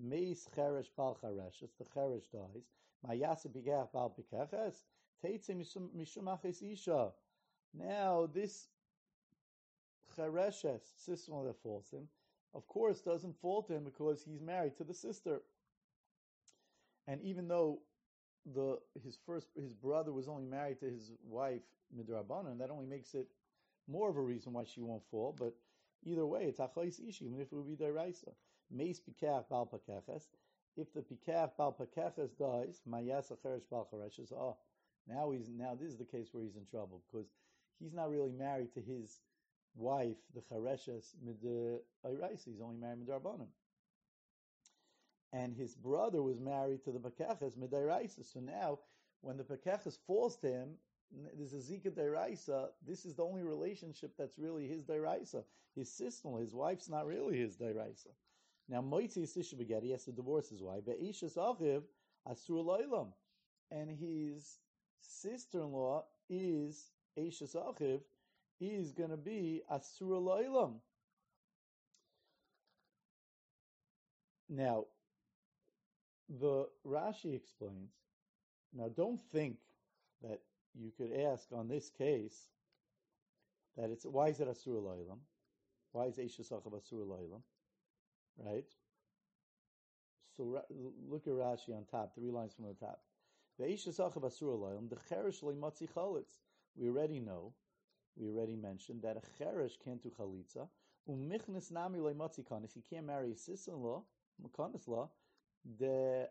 Meis 0.00 0.46
cheresh 0.56 0.88
bal 0.96 1.18
chareshes, 1.22 1.70
the 1.78 1.84
cheresh 1.84 2.30
dies. 2.30 2.68
Mayasa 3.06 3.48
bigach 3.48 3.92
bal 3.92 4.14
pikeches, 4.18 4.84
teitze 5.24 5.50
mishum 5.96 6.38
aches 6.44 6.62
isha. 6.62 7.12
Now 7.74 8.28
this 8.32 8.68
chereshes, 10.16 10.82
sister 10.96 11.32
that 11.44 11.62
falls 11.62 11.90
him, 11.90 12.08
of 12.54 12.66
course 12.66 13.00
doesn't 13.00 13.40
fall 13.40 13.62
to 13.62 13.74
him 13.74 13.84
because 13.84 14.24
he's 14.24 14.40
married 14.40 14.76
to 14.76 14.84
the 14.84 14.94
sister. 14.94 15.40
And 17.06 17.20
even 17.22 17.48
though 17.48 17.80
the 18.54 18.78
his 19.02 19.18
first 19.26 19.48
his 19.56 19.72
brother 19.72 20.12
was 20.12 20.28
only 20.28 20.44
married 20.44 20.80
to 20.80 20.86
his 20.86 21.12
wife 21.22 21.62
midrabanan, 21.96 22.58
that 22.58 22.70
only 22.70 22.86
makes 22.86 23.14
it 23.14 23.28
more 23.86 24.08
of 24.10 24.16
a 24.16 24.22
reason 24.22 24.52
why 24.52 24.64
she 24.64 24.80
won't 24.80 25.02
fall. 25.10 25.34
But 25.38 25.54
either 26.04 26.26
way, 26.26 26.44
it's 26.44 26.60
achayis 26.60 27.00
ishi, 27.06 27.26
even 27.26 27.40
if 27.40 27.52
it 27.52 27.56
would 27.56 27.68
be 27.68 27.84
deraisa. 27.84 28.32
Meis 28.70 29.00
pikach 29.00 29.48
bal 29.48 29.66
pakeches. 29.66 30.28
If 30.76 30.92
the 30.92 31.00
pikach 31.00 31.56
bal 31.56 31.72
pakeches 31.78 32.32
dies, 32.38 32.82
mayas 32.86 33.30
acheresh 33.30 33.68
bal 33.70 33.88
chareshes. 33.92 34.32
Oh, 34.32 34.50
ah, 34.50 34.54
now 35.06 35.30
he's 35.30 35.48
now 35.48 35.74
this 35.74 35.90
is 35.90 35.98
the 35.98 36.04
case 36.04 36.28
where 36.32 36.44
he's 36.44 36.56
in 36.56 36.66
trouble 36.66 37.02
because 37.10 37.28
he's 37.78 37.94
not 37.94 38.10
really 38.10 38.32
married 38.32 38.72
to 38.74 38.80
his 38.80 39.20
wife, 39.78 40.16
the 40.34 40.40
chareshes 40.40 41.14
mid 41.24 41.40
the 41.42 41.80
He's 42.44 42.60
only 42.60 42.76
married 42.76 43.06
midrabanan 43.06 43.48
and 45.32 45.54
his 45.54 45.74
brother 45.74 46.22
was 46.22 46.40
married 46.40 46.82
to 46.84 46.92
the 46.92 46.98
Pekeches 46.98 47.56
Midairaisa. 47.56 48.24
So 48.24 48.40
now, 48.40 48.78
when 49.20 49.36
the 49.36 49.44
Pekeches 49.44 49.98
falls 50.06 50.36
to 50.38 50.48
him, 50.48 50.70
there's 51.36 51.52
a 51.52 51.56
Zika 51.56 51.90
Dairaisa. 51.90 52.68
This 52.86 53.04
is 53.04 53.14
the 53.14 53.24
only 53.24 53.42
relationship 53.42 54.12
that's 54.18 54.38
really 54.38 54.66
his 54.66 54.84
Dairaisa. 54.84 55.44
His 55.74 55.90
sister, 55.90 56.28
in 56.28 56.34
law 56.34 56.40
his 56.40 56.54
wife's 56.54 56.88
not 56.88 57.06
really 57.06 57.38
his 57.38 57.56
Dairaisa. 57.56 58.08
Now, 58.68 58.82
Moitzi 58.82 59.22
Sishabageti, 59.22 59.84
he 59.84 59.90
has 59.92 60.04
to 60.04 60.12
divorce 60.12 60.48
his 60.48 60.62
wife. 60.62 60.84
Be'ishas 60.84 61.36
Achiv 61.36 61.82
Asur. 62.28 63.08
And 63.70 63.90
his 63.90 64.58
sister-in-law 65.00 66.04
is, 66.30 66.90
Eishas 67.18 67.54
Achiv, 67.54 68.00
is 68.60 68.92
going 68.92 69.10
to 69.10 69.16
be 69.16 69.62
Asur 69.72 70.20
Loilam. 70.20 70.74
Now, 74.48 74.86
the 76.28 76.68
Rashi 76.86 77.34
explains. 77.34 77.92
Now, 78.74 78.88
don't 78.94 79.20
think 79.32 79.56
that 80.22 80.40
you 80.74 80.90
could 80.96 81.12
ask 81.12 81.48
on 81.52 81.68
this 81.68 81.90
case 81.90 82.48
that 83.76 83.90
it's 83.90 84.04
why 84.04 84.28
is 84.28 84.40
it 84.40 84.48
asur 84.48 84.82
loilam? 84.82 85.18
Why 85.92 86.06
is 86.06 86.16
Eishasachav 86.16 86.72
asur 86.72 87.06
loilam? 87.06 87.42
Right. 88.36 88.66
So 90.36 90.62
look 91.08 91.26
at 91.26 91.32
Rashi 91.32 91.76
on 91.76 91.84
top, 91.90 92.14
three 92.14 92.30
lines 92.30 92.54
from 92.54 92.66
the 92.66 92.74
top. 92.74 93.00
The 93.58 93.66
Eishasachav 93.66 94.22
asur 94.22 94.58
loilam, 94.58 94.88
the 94.88 94.96
cherish 95.08 95.40
lematzi 95.40 95.88
chalitz. 95.92 96.38
We 96.76 96.88
already 96.88 97.20
know, 97.20 97.52
we 98.18 98.28
already 98.28 98.56
mentioned 98.56 99.02
that 99.02 99.16
a 99.16 99.38
cherish 99.38 99.78
can't 99.84 100.02
do 100.02 100.10
chalitza. 100.10 100.68
Umichnis 101.08 101.70
nami 101.70 101.98
lematzi 101.98 102.44
kanis. 102.44 102.74
He 102.74 102.82
can't 102.82 103.06
marry 103.06 103.30
his 103.30 103.44
sister-in-law, 103.44 104.02
makanis 104.42 104.88
law 104.88 105.08
the 105.78 106.28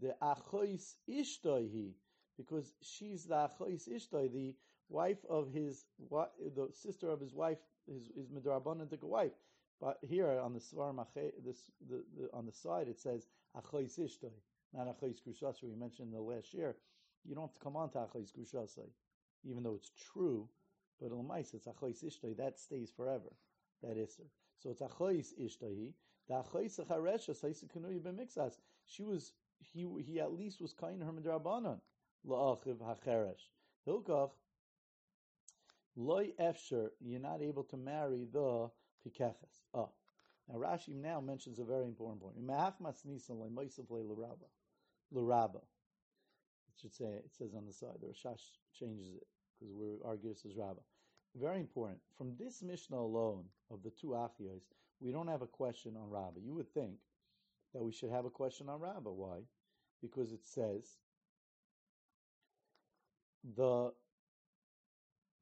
the 0.00 0.14
achois 0.22 0.94
ishtoi 1.08 1.92
because 2.36 2.72
she's 2.82 3.24
the 3.24 3.34
achois 3.34 3.88
ishtoi, 3.88 4.32
the 4.32 4.54
wife 4.88 5.24
of 5.28 5.52
his 5.52 5.84
the 6.00 6.68
sister 6.72 7.08
of 7.10 7.20
his 7.20 7.34
wife, 7.34 7.58
his 7.86 8.10
his 8.14 8.28
midrabanan 8.28 8.88
took 8.90 9.02
a 9.02 9.06
wife. 9.06 9.32
But 9.80 9.98
here 10.02 10.28
on 10.28 10.52
the 10.54 10.60
svar 10.60 10.94
this 11.44 11.70
the, 11.88 12.04
the, 12.16 12.28
on 12.32 12.46
the 12.46 12.52
side 12.52 12.88
it 12.88 13.00
says 13.00 13.26
achois 13.56 13.98
ishtoi, 13.98 14.32
not 14.72 14.88
achois 14.88 15.20
grushasai. 15.26 15.64
We 15.64 15.74
mentioned 15.74 16.08
in 16.08 16.14
the 16.14 16.20
last 16.20 16.52
year. 16.52 16.76
You 17.26 17.34
don't 17.34 17.44
have 17.44 17.54
to 17.54 17.60
come 17.60 17.76
on 17.76 17.90
to 17.90 17.98
achois 17.98 18.32
grushasai, 18.32 18.88
even 19.44 19.62
though 19.62 19.74
it's 19.74 19.90
true. 20.12 20.48
But 21.00 21.10
it's 21.12 21.66
achois 21.66 22.02
ishtoi. 22.04 22.36
That 22.36 22.58
stays 22.58 22.90
forever. 22.90 23.32
That 23.82 23.96
is 23.96 24.18
So 24.58 24.70
it's 24.70 24.80
achois 24.80 25.34
ishtoi. 25.40 25.92
The 26.28 26.34
achoisa 26.34 26.86
charesha 26.86 27.34
saisa 27.34 27.66
kanuya 27.66 28.00
b'mixas. 28.00 28.54
She 28.86 29.02
was 29.02 29.32
he 29.58 29.86
he 30.02 30.20
at 30.20 30.32
least 30.32 30.60
was 30.60 30.72
kind 30.72 31.02
her 31.02 31.12
midrabanan 31.12 31.80
la'achiv 32.26 32.78
hacheresh. 32.78 33.48
Hilkach 33.86 34.30
loy 35.96 36.32
efsher. 36.40 36.90
You're 37.00 37.20
not 37.20 37.42
able 37.42 37.64
to 37.64 37.76
marry 37.76 38.26
the 38.32 38.70
pikeches. 39.06 39.62
Oh. 39.74 39.90
Now 40.48 40.58
Rashi 40.58 40.94
now 40.94 41.20
mentions 41.20 41.58
a 41.58 41.64
very 41.64 41.84
important 41.86 42.20
point. 42.20 42.36
It 46.68 46.80
should 46.80 46.92
say 46.92 47.04
it 47.04 47.30
says 47.30 47.54
on 47.54 47.64
the 47.66 47.72
side. 47.72 48.00
The 48.00 48.08
Rashash 48.08 48.58
changes 48.78 49.14
it 49.14 49.26
because 49.58 49.74
we're 49.74 49.96
this 50.22 50.44
as. 50.44 50.80
Very 51.36 51.58
important. 51.58 51.98
From 52.16 52.34
this 52.38 52.62
Mishnah 52.62 52.96
alone 52.96 53.44
of 53.70 53.82
the 53.82 53.90
two 53.90 54.08
Achiyos, 54.08 54.62
we 55.00 55.10
don't 55.10 55.28
have 55.28 55.42
a 55.42 55.46
question 55.46 55.96
on 55.96 56.10
Rabbah. 56.10 56.40
You 56.40 56.54
would 56.54 56.72
think 56.72 56.94
that 57.74 57.82
we 57.82 57.92
should 57.92 58.10
have 58.10 58.24
a 58.24 58.30
question 58.30 58.68
on 58.68 58.80
Rabbah. 58.80 59.10
Why? 59.10 59.40
Because 60.00 60.32
it 60.32 60.44
says 60.44 60.98
the 63.56 63.92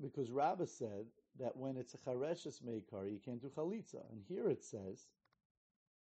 because 0.00 0.30
Rabbah 0.30 0.66
said 0.66 1.06
that 1.38 1.56
when 1.56 1.76
it's 1.76 1.94
a 1.94 1.98
chareshes 1.98 2.60
meikar, 2.62 3.10
you 3.10 3.20
can't 3.24 3.40
do 3.40 3.48
chalitza, 3.48 4.02
and 4.10 4.22
here 4.28 4.48
it 4.48 4.64
says, 4.64 5.06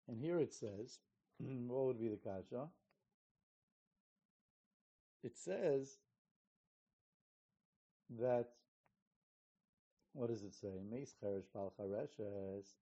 and 0.08 0.20
here 0.22 0.40
it 0.40 0.54
says, 0.54 1.00
what 1.40 1.86
would 1.86 2.00
be 2.00 2.10
the 2.10 2.18
kasha? 2.18 2.68
It 5.24 5.36
says 5.38 5.98
that 8.18 8.50
what 10.14 10.30
does 10.30 10.44
it 10.44 10.54
say? 10.54 10.82
Meis 10.90 11.14
cheresh 11.22 11.46
bal 11.54 11.74
chareshes 11.80 12.74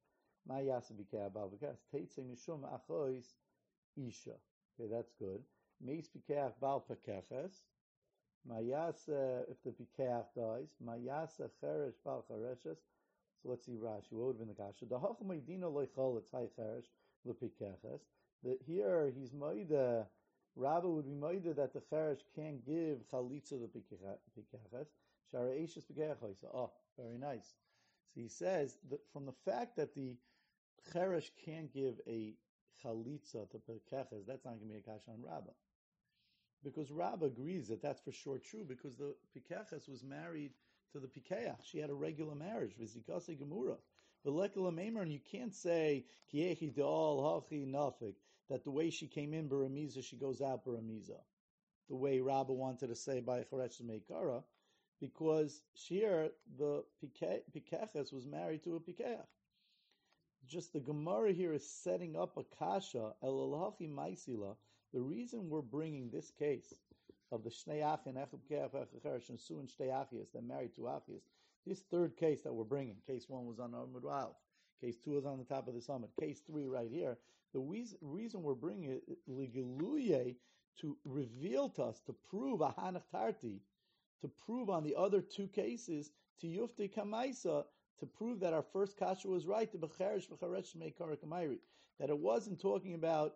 Ma 0.48 0.60
yasa 0.60 0.94
abal 0.94 1.52
v'kas. 1.52 1.78
Teitze 1.94 2.24
mishum 2.24 2.64
achois 2.64 3.34
isha. 3.98 4.36
Okay, 4.80 4.90
that's 4.90 5.12
good. 5.20 5.44
Meis 5.82 6.10
bikeach 6.10 6.54
bal 6.62 6.86
pakeches. 6.90 7.66
Ma 8.48 8.56
uh, 8.56 8.92
if 9.50 9.62
the 9.64 9.72
pikeach 9.72 10.34
dies, 10.36 10.70
ma 10.80 10.94
yasa 10.94 11.50
cheresh 11.62 11.96
bal 12.04 12.24
chareshes. 12.30 12.78
So 13.44 13.50
let's 13.50 13.66
see 13.66 13.74
Rashi. 13.74 14.14
What 14.14 14.28
would 14.28 14.38
have 14.38 14.40
been 14.40 14.48
the 14.48 14.54
kasha? 14.56 14.86
The 14.86 14.98
hacham 14.98 15.28
medina 15.28 15.68
loichol 15.68 16.22
etzai 16.22 16.48
cheresh 16.58 16.88
lepikeches. 17.28 18.02
That 18.44 18.60
here 18.66 19.12
he's 19.14 19.32
moida. 19.32 20.06
Rabba 20.58 20.90
would 20.90 21.06
be 21.06 21.12
moida 21.12 21.56
that 21.56 21.74
the 21.74 21.80
cheresh 21.80 22.20
can't 22.36 22.66
give 22.66 23.08
chalitza 23.12 23.52
the 23.52 23.68
pikeches. 23.68 24.88
Shara 25.34 25.62
eishes. 25.62 26.46
Oh, 26.54 26.72
very 26.98 27.18
nice. 27.18 27.54
So 28.14 28.22
he 28.22 28.28
says 28.28 28.78
that 28.90 29.00
from 29.12 29.26
the 29.26 29.34
fact 29.46 29.76
that 29.78 29.94
the 29.94 30.16
Cheresh 30.94 31.30
can't 31.46 31.72
give 31.74 32.00
a 32.08 32.34
chalitza 32.84 33.50
to 33.52 33.58
Pekeches, 33.58 34.26
that's 34.26 34.46
not 34.46 34.60
going 34.60 34.70
to 34.70 34.74
be 34.74 34.78
a 34.78 34.82
kasha 34.82 35.12
on 35.12 35.22
Rabbah. 35.22 35.52
Because 36.64 36.92
Rabbah 36.92 37.26
agrees 37.26 37.68
that 37.68 37.82
that's 37.82 38.02
for 38.02 38.12
sure 38.12 38.40
true 38.40 38.64
because 38.68 38.96
the 38.96 39.16
Pekeches 39.36 39.88
was 39.88 40.04
married 40.04 40.52
to 40.94 41.00
the 41.00 41.08
Pikeach. 41.08 41.66
She 41.66 41.80
had 41.80 41.90
a 41.90 41.96
regular 41.96 42.36
marriage, 42.36 42.74
Vizikase 42.80 43.38
Gemura. 43.38 43.78
The 44.24 44.32
Lekula 44.32 44.74
Maimer, 44.74 45.02
and 45.02 45.12
you 45.12 45.20
can't 45.20 45.54
say, 45.54 46.06
Kiechi 46.34 46.74
De'al 46.74 47.22
Hachi 47.22 47.68
Nafik, 47.68 48.16
that 48.50 48.64
the 48.64 48.72
way 48.72 48.90
she 48.90 49.08
came 49.08 49.34
in 49.34 49.50
Baramiza, 49.50 50.04
she 50.04 50.18
goes 50.18 50.42
out 50.42 50.66
Baramiza. 50.66 51.20
The 51.90 51.96
way 51.96 52.20
Rabbah 52.20 52.54
wanted 52.54 52.88
to 52.88 52.96
say 52.96 53.22
by 53.22 53.42
Cheresh 53.44 53.82
Meikara, 53.82 54.44
because 55.00 55.62
here 55.74 56.30
the 56.58 56.84
Pikeches 57.04 58.12
was 58.12 58.26
married 58.26 58.64
to 58.64 58.76
a 58.76 58.80
Pikeach 58.80 59.28
just 60.48 60.72
the 60.72 60.80
Gemara 60.80 61.34
here 61.34 61.54
is 61.54 61.70
setting 61.70 62.16
up 62.16 62.38
a 62.38 62.44
kasha 62.58 63.14
elalachi 63.22 63.90
maisila. 63.90 64.56
The 64.94 65.02
reason 65.02 65.50
we're 65.50 65.62
bringing 65.62 66.10
this 66.10 66.32
case 66.32 66.74
of 67.32 67.44
the 67.44 67.50
shnei 67.50 67.82
achin 67.82 68.16
echab 68.16 68.40
keach 68.50 69.30
and 69.30 69.40
suin 69.40 69.68
shnei 69.68 69.90
achias 69.90 70.32
that 70.34 70.44
married 70.44 70.74
to 70.76 70.82
achias, 70.82 71.22
this 71.66 71.82
third 71.92 72.16
case 72.16 72.42
that 72.44 72.54
we're 72.54 72.64
bringing, 72.64 72.96
case 73.06 73.26
one 73.28 73.46
was 73.46 73.60
on 73.60 73.72
Amud 73.72 74.04
case 74.82 74.98
two 74.98 75.18
is 75.18 75.26
on 75.26 75.38
the 75.38 75.44
top 75.44 75.68
of 75.68 75.74
the 75.74 75.82
summit, 75.82 76.10
case 76.20 76.42
three 76.46 76.68
right 76.68 76.90
here. 76.90 77.18
The 77.54 77.60
reason 78.02 78.44
we're 78.44 78.54
bringing 78.54 78.92
it 78.92 79.04
to 80.82 80.98
reveal 81.06 81.70
to 81.70 81.84
us 81.84 82.02
to 82.02 82.14
prove 82.30 82.62
a 82.62 82.74
hanach 82.78 83.04
tarti, 83.12 83.62
to 84.22 84.28
prove 84.46 84.70
on 84.70 84.84
the 84.84 84.96
other 84.96 85.22
two 85.22 85.48
cases 85.48 86.12
to 86.40 86.48
yufte 86.48 86.94
kamaisa 86.94 87.66
to 88.00 88.06
prove 88.06 88.40
that 88.42 88.54
our 88.54 88.62
first 88.62 88.98
kasha 88.98 89.28
was 89.28 89.48
right, 89.48 89.72
that 89.72 89.84
it 92.10 92.20
wasn't 92.20 92.62
talking 92.62 92.94
about 92.94 93.36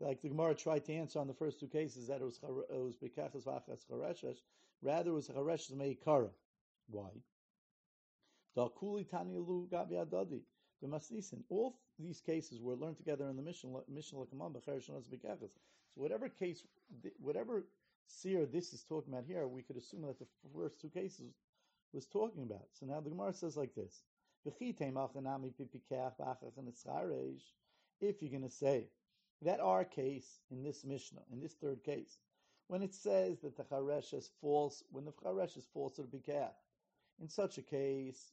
like 0.00 0.20
the 0.20 0.28
Gemara 0.28 0.54
tried 0.54 0.84
to 0.84 0.92
answer 0.92 1.18
on 1.18 1.26
the 1.26 1.34
first 1.34 1.60
two 1.60 1.68
cases 1.68 2.08
that 2.08 2.20
it 2.20 2.24
was 2.24 2.38
it 2.70 2.82
was 2.82 2.96
bekachas 2.96 3.44
v'achas 3.44 3.86
chareshes, 3.90 4.38
rather 4.82 5.10
it 5.10 5.14
was 5.14 5.28
chareshes 5.28 5.72
meikara. 5.72 6.30
Why? 6.90 7.10
The 10.84 10.90
b'masnisin. 10.90 11.42
All 11.48 11.78
these 11.98 12.20
cases 12.20 12.60
were 12.60 12.76
learned 12.76 12.98
together 12.98 13.30
in 13.30 13.36
the 13.36 13.42
l'kamam 13.42 14.52
b'cheresh 14.52 14.84
So 14.84 15.48
whatever 15.94 16.28
case, 16.28 16.62
whatever 17.18 17.64
seer 18.06 18.44
this 18.44 18.74
is 18.74 18.84
talking 18.84 19.14
about 19.14 19.24
here, 19.24 19.48
we 19.48 19.62
could 19.62 19.78
assume 19.78 20.02
that 20.02 20.18
the 20.18 20.26
first 20.54 20.78
two 20.82 20.90
cases 20.90 21.32
was 21.94 22.04
talking 22.04 22.42
about. 22.42 22.66
So 22.74 22.84
now 22.84 23.00
the 23.00 23.08
Gemara 23.08 23.32
says 23.32 23.56
like 23.56 23.74
this: 23.74 24.02
If 24.44 24.60
you're 24.60 24.72
going 28.30 28.42
to 28.42 28.50
say 28.50 28.90
that 29.40 29.60
our 29.60 29.84
case 29.86 30.40
in 30.50 30.62
this 30.62 30.84
Mishnah, 30.84 31.22
in 31.32 31.40
this 31.40 31.54
third 31.54 31.82
case, 31.82 32.18
when 32.66 32.82
it 32.82 32.94
says 32.94 33.40
that 33.40 33.56
the 33.56 33.64
charesh 33.64 34.12
is 34.12 34.28
false, 34.42 34.84
when 34.90 35.06
the 35.06 35.12
charesh 35.12 35.56
is 35.56 35.66
false 35.72 35.96
the 35.96 36.02
pikach, 36.02 36.52
in 37.22 37.30
such 37.30 37.56
a 37.56 37.62
case, 37.62 38.32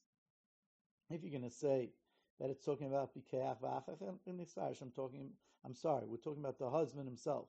if 1.10 1.24
you're 1.24 1.32
going 1.32 1.50
to 1.50 1.50
say 1.50 1.92
that 2.40 2.50
it's 2.50 2.64
talking 2.64 2.88
about 2.88 3.12
I'm 3.16 4.92
talking, 4.92 5.30
I'm 5.66 5.76
sorry, 5.76 6.06
we're 6.08 6.18
talking 6.18 6.44
about 6.44 6.60
the 6.60 6.70
husband 6.70 7.08
himself. 7.08 7.48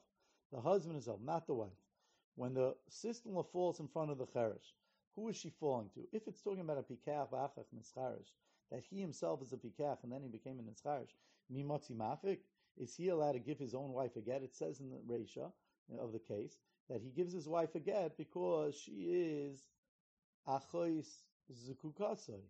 The 0.53 0.61
husband 0.61 0.95
himself, 0.95 1.21
not 1.25 1.47
the 1.47 1.55
wife. 1.55 1.71
When 2.35 2.55
the 2.55 2.75
sister-in-law 2.89 3.45
falls 3.53 3.81
in 3.81 3.89
front 3.89 4.11
of 4.11 4.19
the 4.19 4.27
cheresh, 4.27 4.73
who 5.15 5.29
is 5.29 5.37
she 5.37 5.51
falling 5.51 5.91
to? 5.95 6.01
If 6.13 6.27
it's 6.27 6.43
talking 6.43 6.61
about 6.61 6.79
a 6.79 6.83
pikach 6.83 7.31
v'achach 7.31 7.67
nischarish, 7.75 8.33
that 8.71 8.83
he 8.89 9.01
himself 9.01 9.43
is 9.43 9.53
a 9.53 9.57
pikach 9.57 9.99
and 10.03 10.13
then 10.13 10.23
he 10.23 10.29
became 10.29 10.59
a 10.59 10.63
nischarish, 10.63 11.13
mimotzi 11.53 11.97
mafik, 11.97 12.39
is 12.79 12.95
he 12.95 13.09
allowed 13.09 13.33
to 13.33 13.39
give 13.39 13.59
his 13.59 13.75
own 13.75 13.93
wife 13.93 14.17
a 14.17 14.21
get? 14.21 14.43
It 14.43 14.55
says 14.55 14.81
in 14.81 14.91
the 14.91 14.97
Resha 14.97 15.53
of 16.01 16.13
the 16.13 16.19
case 16.19 16.57
that 16.89 17.03
he 17.03 17.11
gives 17.11 17.33
his 17.33 17.49
wife 17.49 17.75
a 17.75 17.81
get 17.81 18.17
because 18.17 18.75
she 18.75 18.93
is 18.93 19.63
achois 20.49 21.07
zukukasoi, 21.53 22.41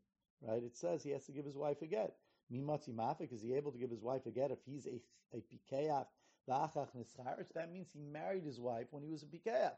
right? 0.43 0.63
It 0.63 0.77
says 0.77 1.03
he 1.03 1.11
has 1.11 1.25
to 1.27 1.33
give 1.33 1.45
his 1.45 1.57
wife 1.57 1.83
a 1.83 1.87
get. 1.87 2.15
Mimotzi 2.53 2.95
mafik, 2.95 3.33
is 3.33 3.43
he 3.43 3.55
able 3.55 3.73
to 3.73 3.79
give 3.79 3.91
his 3.91 4.03
wife 4.03 4.27
a 4.27 4.31
get 4.31 4.51
if 4.51 4.59
he's 4.67 4.87
a, 4.87 5.01
a 5.37 5.41
pikach 5.41 6.07
v'achach 6.49 6.89
nischarish? 6.97 7.53
That 7.55 7.73
means 7.73 7.89
he 7.93 8.01
married 8.01 8.45
his 8.45 8.61
wife 8.61 8.89
when 8.91 9.03
he 9.03 9.11
was 9.11 9.23
a 9.23 9.27
pikach. 9.27 9.73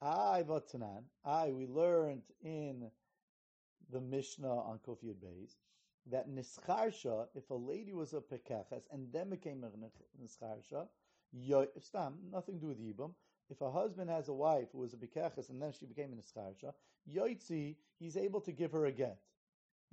I 0.00 0.42
vatanan. 0.42 1.04
I 1.24 1.52
we 1.52 1.66
learned 1.66 2.22
in 2.42 2.90
the 3.90 4.00
Mishnah 4.00 4.48
on 4.48 4.80
Kofiyud 4.86 5.16
Beis 5.22 5.54
that 6.10 6.28
nischarsha, 6.28 7.26
if 7.34 7.50
a 7.50 7.54
lady 7.54 7.92
was 7.92 8.12
a 8.12 8.20
pekeches 8.20 8.88
and 8.90 9.12
then 9.12 9.30
became 9.30 9.64
a 9.64 10.20
nischarsha, 10.20 10.88
stam 11.80 12.14
nothing 12.30 12.56
to 12.56 12.60
do 12.60 12.66
with 12.68 12.80
yibum. 12.80 13.12
If 13.48 13.60
a 13.60 13.70
husband 13.70 14.10
has 14.10 14.28
a 14.28 14.32
wife 14.32 14.68
who 14.72 14.78
was 14.78 14.94
a 14.94 14.96
pekeches 14.96 15.50
and 15.50 15.60
then 15.62 15.72
she 15.72 15.86
became 15.86 16.12
a 16.12 16.16
nischarsha, 16.16 16.72
yoitzi, 17.08 17.76
he's 17.98 18.16
able 18.16 18.40
to 18.40 18.52
give 18.52 18.72
her 18.72 18.86
a 18.86 18.92
get. 18.92 19.18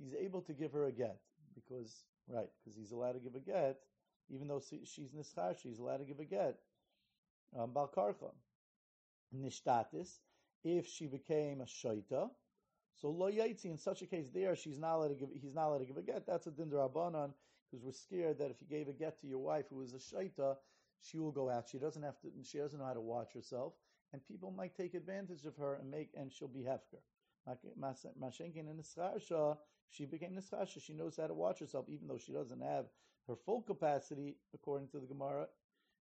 He's 0.02 0.14
able 0.14 0.42
to 0.42 0.52
give 0.52 0.72
her 0.72 0.86
a 0.86 0.92
get 0.92 1.18
because 1.54 2.04
right 2.28 2.48
because 2.64 2.78
he's 2.78 2.92
allowed 2.92 3.12
to 3.12 3.20
give 3.20 3.34
a 3.34 3.40
get 3.40 3.76
even 4.30 4.48
though 4.48 4.60
she's 4.60 5.10
nischarsha, 5.10 5.62
he's 5.62 5.78
allowed 5.78 5.98
to 5.98 6.04
give 6.04 6.20
a 6.20 6.24
get. 6.24 6.56
Um, 7.58 7.72
Balkarcha 7.72 8.30
nishtatis, 9.36 10.18
if 10.62 10.86
she 10.86 11.06
became 11.06 11.60
a 11.60 11.64
shaita, 11.64 12.30
so 12.94 13.10
lo 13.10 13.30
yaitzi, 13.30 13.66
in 13.66 13.78
such 13.78 14.02
a 14.02 14.06
case 14.06 14.28
there, 14.32 14.54
she's 14.54 14.78
not 14.78 14.96
allowed 14.96 15.08
to 15.08 15.14
give, 15.14 15.28
he's 15.40 15.54
not 15.54 15.68
allowed 15.68 15.78
to 15.78 15.86
give 15.86 15.96
a 15.96 16.02
get. 16.02 16.26
That's 16.26 16.46
a 16.46 16.50
din 16.50 16.70
rabbanon, 16.70 17.32
because 17.70 17.84
we're 17.84 17.92
scared 17.92 18.38
that 18.38 18.50
if 18.50 18.60
you 18.60 18.68
gave 18.68 18.88
a 18.88 18.92
get 18.92 19.20
to 19.20 19.26
your 19.26 19.38
wife 19.38 19.66
who 19.70 19.82
is 19.82 19.94
a 19.94 19.98
shaita, 19.98 20.56
she 21.02 21.18
will 21.18 21.32
go 21.32 21.50
out. 21.50 21.68
She 21.68 21.78
doesn't 21.78 22.02
have 22.02 22.20
to, 22.20 22.28
she 22.44 22.58
doesn't 22.58 22.78
know 22.78 22.86
how 22.86 22.94
to 22.94 23.00
watch 23.00 23.32
herself, 23.32 23.72
and 24.12 24.24
people 24.26 24.52
might 24.52 24.76
take 24.76 24.94
advantage 24.94 25.44
of 25.44 25.56
her 25.56 25.74
and 25.74 25.90
make, 25.90 26.10
and 26.16 26.32
she'll 26.32 26.48
be 26.48 26.60
hefker. 26.60 27.00
Nischarsha, 27.48 29.56
she 29.90 30.06
became 30.06 30.32
Nischarsha. 30.32 30.80
She 30.80 30.94
knows 30.94 31.16
how 31.16 31.26
to 31.26 31.34
watch 31.34 31.58
herself, 31.58 31.86
even 31.88 32.08
though 32.08 32.18
she 32.18 32.32
doesn't 32.32 32.62
have 32.62 32.86
her 33.26 33.36
full 33.36 33.62
capacity, 33.62 34.36
according 34.54 34.88
to 34.88 34.98
the 34.98 35.06
Gemara. 35.06 35.46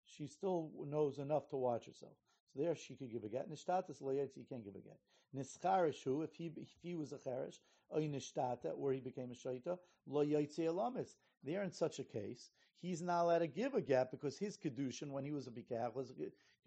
She 0.05 0.27
still 0.27 0.71
knows 0.87 1.19
enough 1.19 1.49
to 1.49 1.57
watch 1.57 1.85
herself. 1.85 2.13
So 2.53 2.61
there 2.61 2.75
she 2.75 2.95
could 2.95 3.11
give 3.11 3.23
a 3.23 3.29
get. 3.29 3.49
Nishtatas 3.49 4.01
loyetz, 4.01 4.33
he 4.35 4.43
can't 4.43 4.63
give 4.63 4.75
a 4.75 4.79
get. 4.79 4.97
Nischarishu, 5.35 6.23
if 6.23 6.33
he 6.33 6.51
if 6.55 6.69
he 6.81 6.95
was 6.95 7.11
a 7.11 7.17
cherish, 7.17 7.59
oy 7.95 8.07
nishtata, 8.07 8.75
where 8.75 8.93
he 8.93 8.99
became 8.99 9.31
a 9.31 9.35
shaita, 9.35 9.77
loyetzi 10.09 10.67
alamis. 10.67 11.15
There 11.43 11.63
in 11.63 11.71
such 11.71 11.99
a 11.99 12.03
case, 12.03 12.51
he's 12.81 13.01
not 13.01 13.23
allowed 13.23 13.39
to 13.39 13.47
give 13.47 13.75
a 13.75 13.81
get 13.81 14.11
because 14.11 14.37
his 14.37 14.57
kedushin 14.57 15.11
when 15.11 15.23
he 15.23 15.31
was 15.31 15.47
a 15.47 15.51
bikach 15.51 15.93
was 15.93 16.11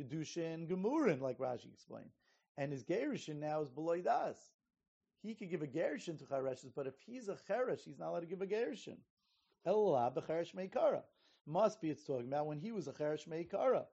kedushin 0.01 0.69
gemurin, 0.69 1.21
like 1.21 1.39
Rashi 1.39 1.73
explained, 1.73 2.11
and 2.57 2.73
his 2.73 2.85
gerishin 2.85 3.41
now 3.41 3.63
is 3.63 3.71
beloidas. 3.71 4.37
He 5.23 5.35
could 5.35 5.51
give 5.51 5.63
a 5.63 5.67
gerishin 5.67 6.19
to 6.19 6.25
chereshes, 6.25 6.73
but 6.75 6.87
if 6.87 6.95
he's 7.07 7.29
a 7.29 7.37
cheresh, 7.49 7.85
he's 7.85 7.99
not 7.99 8.09
allowed 8.11 8.21
to 8.21 8.27
give 8.27 8.43
a 8.43 8.47
gerishin. 8.47 8.99
Elah 9.65 10.13
b'cheresh 10.15 10.55
meikara. 10.55 11.03
Must 11.47 11.81
be 11.81 11.91
it's 11.91 12.05
talking 12.05 12.27
about 12.27 12.47
when 12.47 12.59
he 12.59 12.73
was 12.73 12.89
a 12.89 12.93
cheresh 12.93 13.29
meikara. 13.29 13.87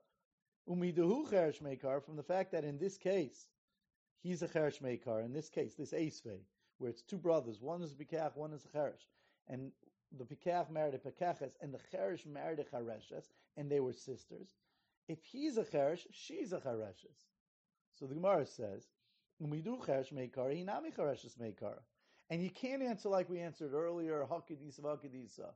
Umiduhu 0.67 1.29
cheresh 1.29 1.61
meikar, 1.61 2.03
from 2.03 2.15
the 2.15 2.23
fact 2.23 2.51
that 2.51 2.63
in 2.63 2.79
this 2.79 2.97
case, 2.97 3.47
he's 4.21 4.41
a 4.41 4.47
cheresh 4.47 4.81
meikar, 4.81 5.23
in 5.23 5.31
this 5.31 5.49
case, 5.49 5.75
this 5.75 5.93
Esvei, 5.93 6.41
where 6.79 6.89
it's 6.89 7.03
two 7.03 7.17
brothers, 7.17 7.61
one 7.61 7.83
is 7.83 7.93
Bikach, 7.93 8.35
one 8.35 8.53
is 8.53 8.65
a 8.65 8.77
cheresh, 8.77 9.05
and 9.47 9.71
the 10.17 10.25
Bikach 10.25 10.71
married 10.71 10.95
a 10.95 10.97
Pekaches, 10.97 11.53
and 11.61 11.73
the 11.73 11.79
cheresh 11.93 12.25
married 12.25 12.59
a 12.59 12.63
chereshes, 12.63 13.29
and 13.55 13.69
they 13.69 13.79
were 13.79 13.93
sisters. 13.93 14.55
If 15.07 15.23
he's 15.23 15.57
a 15.57 15.63
cheresh, 15.63 16.07
she's 16.11 16.53
a 16.53 16.57
chereshes. 16.59 17.27
So 17.93 18.05
the 18.05 18.15
Gemara 18.15 18.45
says, 18.45 18.87
Cheresh 19.41 20.13
meikar, 20.13 20.53
hinami 20.53 20.95
chereshes 20.95 21.37
meikar. 21.37 21.79
And 22.29 22.43
you 22.43 22.49
can't 22.49 22.83
answer 22.83 23.09
like 23.09 23.29
we 23.29 23.39
answered 23.39 23.73
earlier, 23.73 24.25
Hakidisa 24.29 24.81
Hakidisa, 24.81 25.51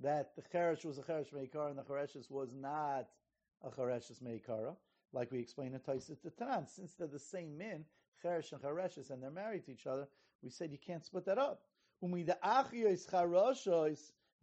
that 0.00 0.34
the 0.34 0.42
cheresh 0.42 0.84
was 0.84 0.98
a 0.98 1.02
cheresh 1.02 1.32
meikar 1.32 1.70
and 1.70 1.78
the 1.78 1.82
chereshes 1.82 2.30
was 2.30 2.52
not 2.52 3.06
a 3.64 3.70
Chareshes 3.70 4.22
Meikara, 4.22 4.74
like 5.12 5.30
we 5.30 5.38
explained 5.38 5.74
in 5.74 5.80
Taisus 5.80 6.18
Tanan. 6.40 6.68
Since 6.68 6.94
they're 6.94 7.06
the 7.06 7.18
same 7.18 7.56
min, 7.56 7.84
Cheresh 8.22 8.52
and 8.52 8.60
Chareshes, 8.62 9.10
and 9.10 9.22
they're 9.22 9.30
married 9.30 9.64
to 9.66 9.72
each 9.72 9.86
other, 9.86 10.08
we 10.42 10.50
said 10.50 10.72
you 10.72 10.78
can't 10.78 11.04
split 11.04 11.24
that 11.26 11.38
up. 11.38 11.62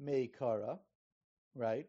Meikara, 0.01 0.79
right? 1.55 1.87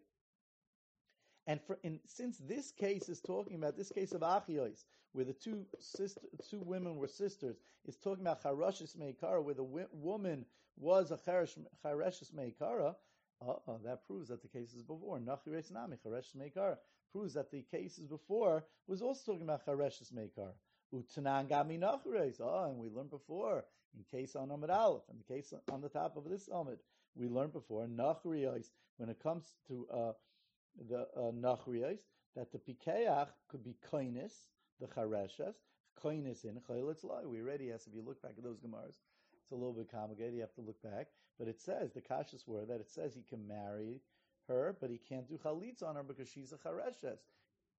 And 1.47 1.61
for, 1.63 1.79
in, 1.83 2.01
since 2.07 2.39
this 2.39 2.71
case 2.71 3.09
is 3.09 3.21
talking 3.21 3.57
about 3.57 3.77
this 3.77 3.91
case 3.91 4.13
of 4.13 4.21
Achiyos, 4.21 4.85
where 5.13 5.25
the 5.25 5.33
two 5.33 5.65
sister, 5.79 6.21
two 6.49 6.61
women 6.61 6.97
were 6.97 7.09
sisters, 7.09 7.57
is 7.87 7.97
talking 7.97 8.23
about 8.23 8.43
Charoshes 8.43 8.97
Meikara, 8.97 9.43
where 9.43 9.55
the 9.55 9.63
wi- 9.65 9.89
woman 9.93 10.45
was 10.77 11.11
a 11.11 11.17
Chareshes 11.17 12.33
Meikara. 12.35 12.95
Uh, 13.43 13.79
that 13.83 14.07
proves 14.07 14.29
that 14.29 14.43
the 14.43 14.49
case 14.49 14.75
is 14.75 14.83
before 14.83 15.19
Nachires 15.19 15.73
Nami 15.73 15.97
Chareshes 16.05 16.37
Meikara 16.37 16.77
proves 17.11 17.35
that 17.35 17.51
the 17.51 17.63
cases 17.63 18.07
before 18.07 18.65
was 18.87 19.03
also 19.03 19.33
talking 19.33 19.47
about 19.47 19.65
chareshes 19.67 20.13
Meikara. 20.13 20.53
Utanan 20.95 21.49
gami 21.49 21.79
nachreis. 21.79 22.41
Oh, 22.41 22.65
and 22.65 22.79
we 22.79 22.89
learned 22.91 23.11
before 23.11 23.65
in 23.97 24.05
case 24.11 24.37
on 24.37 24.51
Amid 24.51 24.71
Aleph, 24.71 25.03
in 25.11 25.19
the 25.19 25.35
case 25.35 25.53
on 25.73 25.81
the 25.81 25.89
top 25.89 26.17
of 26.17 26.25
this 26.29 26.49
Amid, 26.49 26.79
we 27.15 27.29
learned 27.29 27.53
before 27.53 27.87
nachreis 27.87 28.67
when 28.99 29.09
it 29.09 29.21
comes 29.23 29.55
to 29.69 29.87
uh, 29.93 30.13
the 30.89 31.07
uh, 31.17 31.95
that 32.37 32.53
the 32.53 32.59
pikeach 32.59 33.29
could 33.49 33.65
be 33.65 33.77
koinis, 33.93 34.33
the 34.81 34.87
chareshes, 34.87 35.55
koinis 36.03 36.45
in 36.45 36.61
chayletz 36.69 37.05
loy. 37.05 37.27
We 37.27 37.41
already 37.41 37.73
asked 37.73 37.87
if 37.87 37.95
you 37.95 38.03
look 38.03 38.23
back 38.23 38.35
at 38.39 38.45
those 38.45 38.59
gemaras. 38.59 38.99
It's 39.43 39.53
a 39.53 39.55
little 39.55 39.73
bit 39.73 39.91
complicated. 39.91 40.35
You 40.35 40.41
have 40.41 40.55
to 40.55 40.61
look 40.61 40.81
back, 40.83 41.09
but 41.39 41.49
it 41.49 41.61
says 41.61 41.93
the 41.93 42.01
kashas 42.01 42.47
were 42.47 42.65
that 42.67 42.81
it 42.81 42.89
says 42.89 43.15
he 43.15 43.23
can 43.23 43.47
marry 43.47 44.01
her, 44.49 44.77
but 44.81 44.91
he 44.91 44.99
can't 44.99 45.29
do 45.29 45.39
chalitza 45.39 45.89
on 45.89 45.97
her 45.97 46.03
because 46.03 46.29
she's 46.29 46.53
a 46.53 46.57
chareshes. 46.57 47.19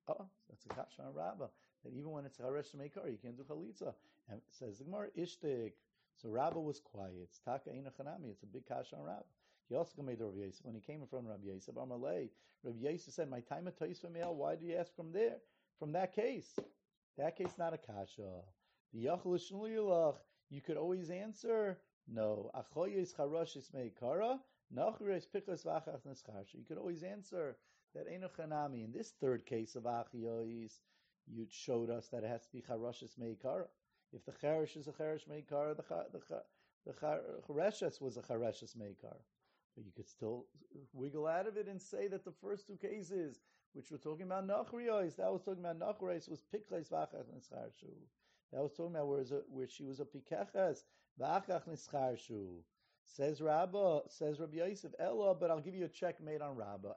Oh, 0.07 0.25
that's 0.49 0.65
a 0.65 0.69
kasha 0.69 1.03
on 1.07 1.13
Rabbah. 1.13 1.47
That 1.83 1.93
even 1.93 2.11
when 2.11 2.25
it's 2.25 2.37
charesh 2.37 2.75
meikar, 2.75 3.09
you 3.09 3.17
can't 3.21 3.37
do 3.37 3.43
chalitza. 3.43 3.93
And 4.29 4.37
it 4.37 4.43
says 4.49 4.77
the 4.79 4.83
Gemara 4.85 5.07
ishtik. 5.17 5.73
So 6.21 6.29
Rabbah 6.29 6.59
was 6.59 6.79
quiet. 6.79 7.15
It's 7.23 7.39
taka. 7.39 7.71
It's 7.73 8.43
a 8.43 8.45
big 8.45 8.67
kasha 8.67 8.95
on 8.95 9.03
Rabbah. 9.03 9.23
He 9.69 9.75
also 9.75 10.01
made 10.01 10.19
Rabbi 10.19 10.39
Yosef 10.39 10.65
when 10.65 10.75
he 10.75 10.81
came 10.81 11.01
in 11.01 11.07
front 11.07 11.25
of 11.25 11.31
Rabbi 11.31 11.47
Yosef. 11.47 11.75
Amalei, 11.75 12.29
Rabbi 12.63 12.89
Yosef 12.89 13.13
said, 13.13 13.29
"My 13.29 13.41
time 13.41 13.67
at 13.67 13.79
Toisva 13.79 14.33
Why 14.33 14.55
do 14.55 14.65
you 14.65 14.75
ask 14.75 14.93
from 14.95 15.11
there? 15.11 15.37
From 15.79 15.91
that 15.93 16.13
case, 16.13 16.59
that 17.17 17.35
case 17.35 17.57
not 17.57 17.73
a 17.73 17.77
kasha. 17.77 18.43
The 18.93 19.05
yachol 19.05 20.17
You 20.49 20.61
could 20.61 20.77
always 20.77 21.09
answer 21.09 21.79
no. 22.07 22.51
Achoyes 22.53 23.13
charashis 23.13 23.71
meikara. 23.71 24.39
You 24.73 26.63
could 26.65 26.77
always 26.77 27.03
answer 27.03 27.57
that 27.93 28.07
Enochanami. 28.07 28.85
In 28.85 28.91
this 28.93 29.11
third 29.19 29.45
case 29.45 29.75
of 29.75 29.83
Achiois, 29.83 30.79
you 31.27 31.45
showed 31.49 31.89
us 31.89 32.07
that 32.07 32.23
it 32.23 32.29
has 32.29 32.45
to 32.45 32.51
be 32.53 32.61
Charashis 32.61 33.19
Meikara. 33.19 33.67
If 34.13 34.25
the 34.25 34.31
Cherish 34.31 34.77
is 34.77 34.87
a 34.87 34.93
Cherish 34.93 35.25
Meikara, 35.25 35.75
the, 35.75 35.83
the, 36.11 36.43
the 36.85 37.97
was 37.99 38.17
a 38.17 38.21
Chareshes 38.21 38.77
Meikara. 38.77 39.19
But 39.75 39.85
you 39.85 39.91
could 39.95 40.09
still 40.09 40.45
wiggle 40.93 41.27
out 41.27 41.47
of 41.47 41.57
it 41.57 41.67
and 41.67 41.81
say 41.81 42.07
that 42.07 42.25
the 42.25 42.33
first 42.41 42.67
two 42.67 42.75
cases, 42.75 43.39
which 43.73 43.89
we're 43.91 43.97
talking 43.97 44.25
about 44.25 44.47
Nachriyos, 44.47 45.15
that 45.15 45.31
was 45.31 45.43
talking 45.43 45.63
about 45.63 45.79
Nachriyos, 45.79 46.29
was 46.29 46.43
Pikles 46.53 46.89
Vachach 46.89 47.25
Nischarshu. 47.33 47.93
That 48.51 48.61
was 48.61 48.73
talking 48.73 48.95
about 48.95 49.07
where, 49.07 49.23
where 49.49 49.67
she 49.67 49.83
was 49.85 49.99
a 50.01 50.05
Pikeches, 50.05 50.83
Vachach 51.19 51.67
Nischarshu. 51.69 52.63
Says 53.03 53.41
Rabba, 53.41 54.01
says 54.07 54.39
Rabbi 54.39 54.57
Yosef, 54.57 54.93
Ella, 54.99 55.33
but 55.35 55.49
I'll 55.49 55.59
give 55.59 55.75
you 55.75 55.85
a 55.85 55.89
checkmate 55.89 56.41
on 56.41 56.55
Rabba. 56.55 56.95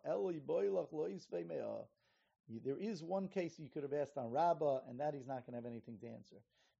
There 2.64 2.76
is 2.78 3.02
one 3.02 3.28
case 3.28 3.58
you 3.58 3.68
could 3.68 3.82
have 3.82 3.92
asked 3.94 4.18
on 4.18 4.30
Rabba, 4.30 4.82
and 4.88 5.00
that 5.00 5.14
he's 5.14 5.26
not 5.26 5.46
going 5.46 5.52
to 5.52 5.56
have 5.56 5.66
anything 5.66 5.98
to 6.00 6.08
answer. 6.08 6.36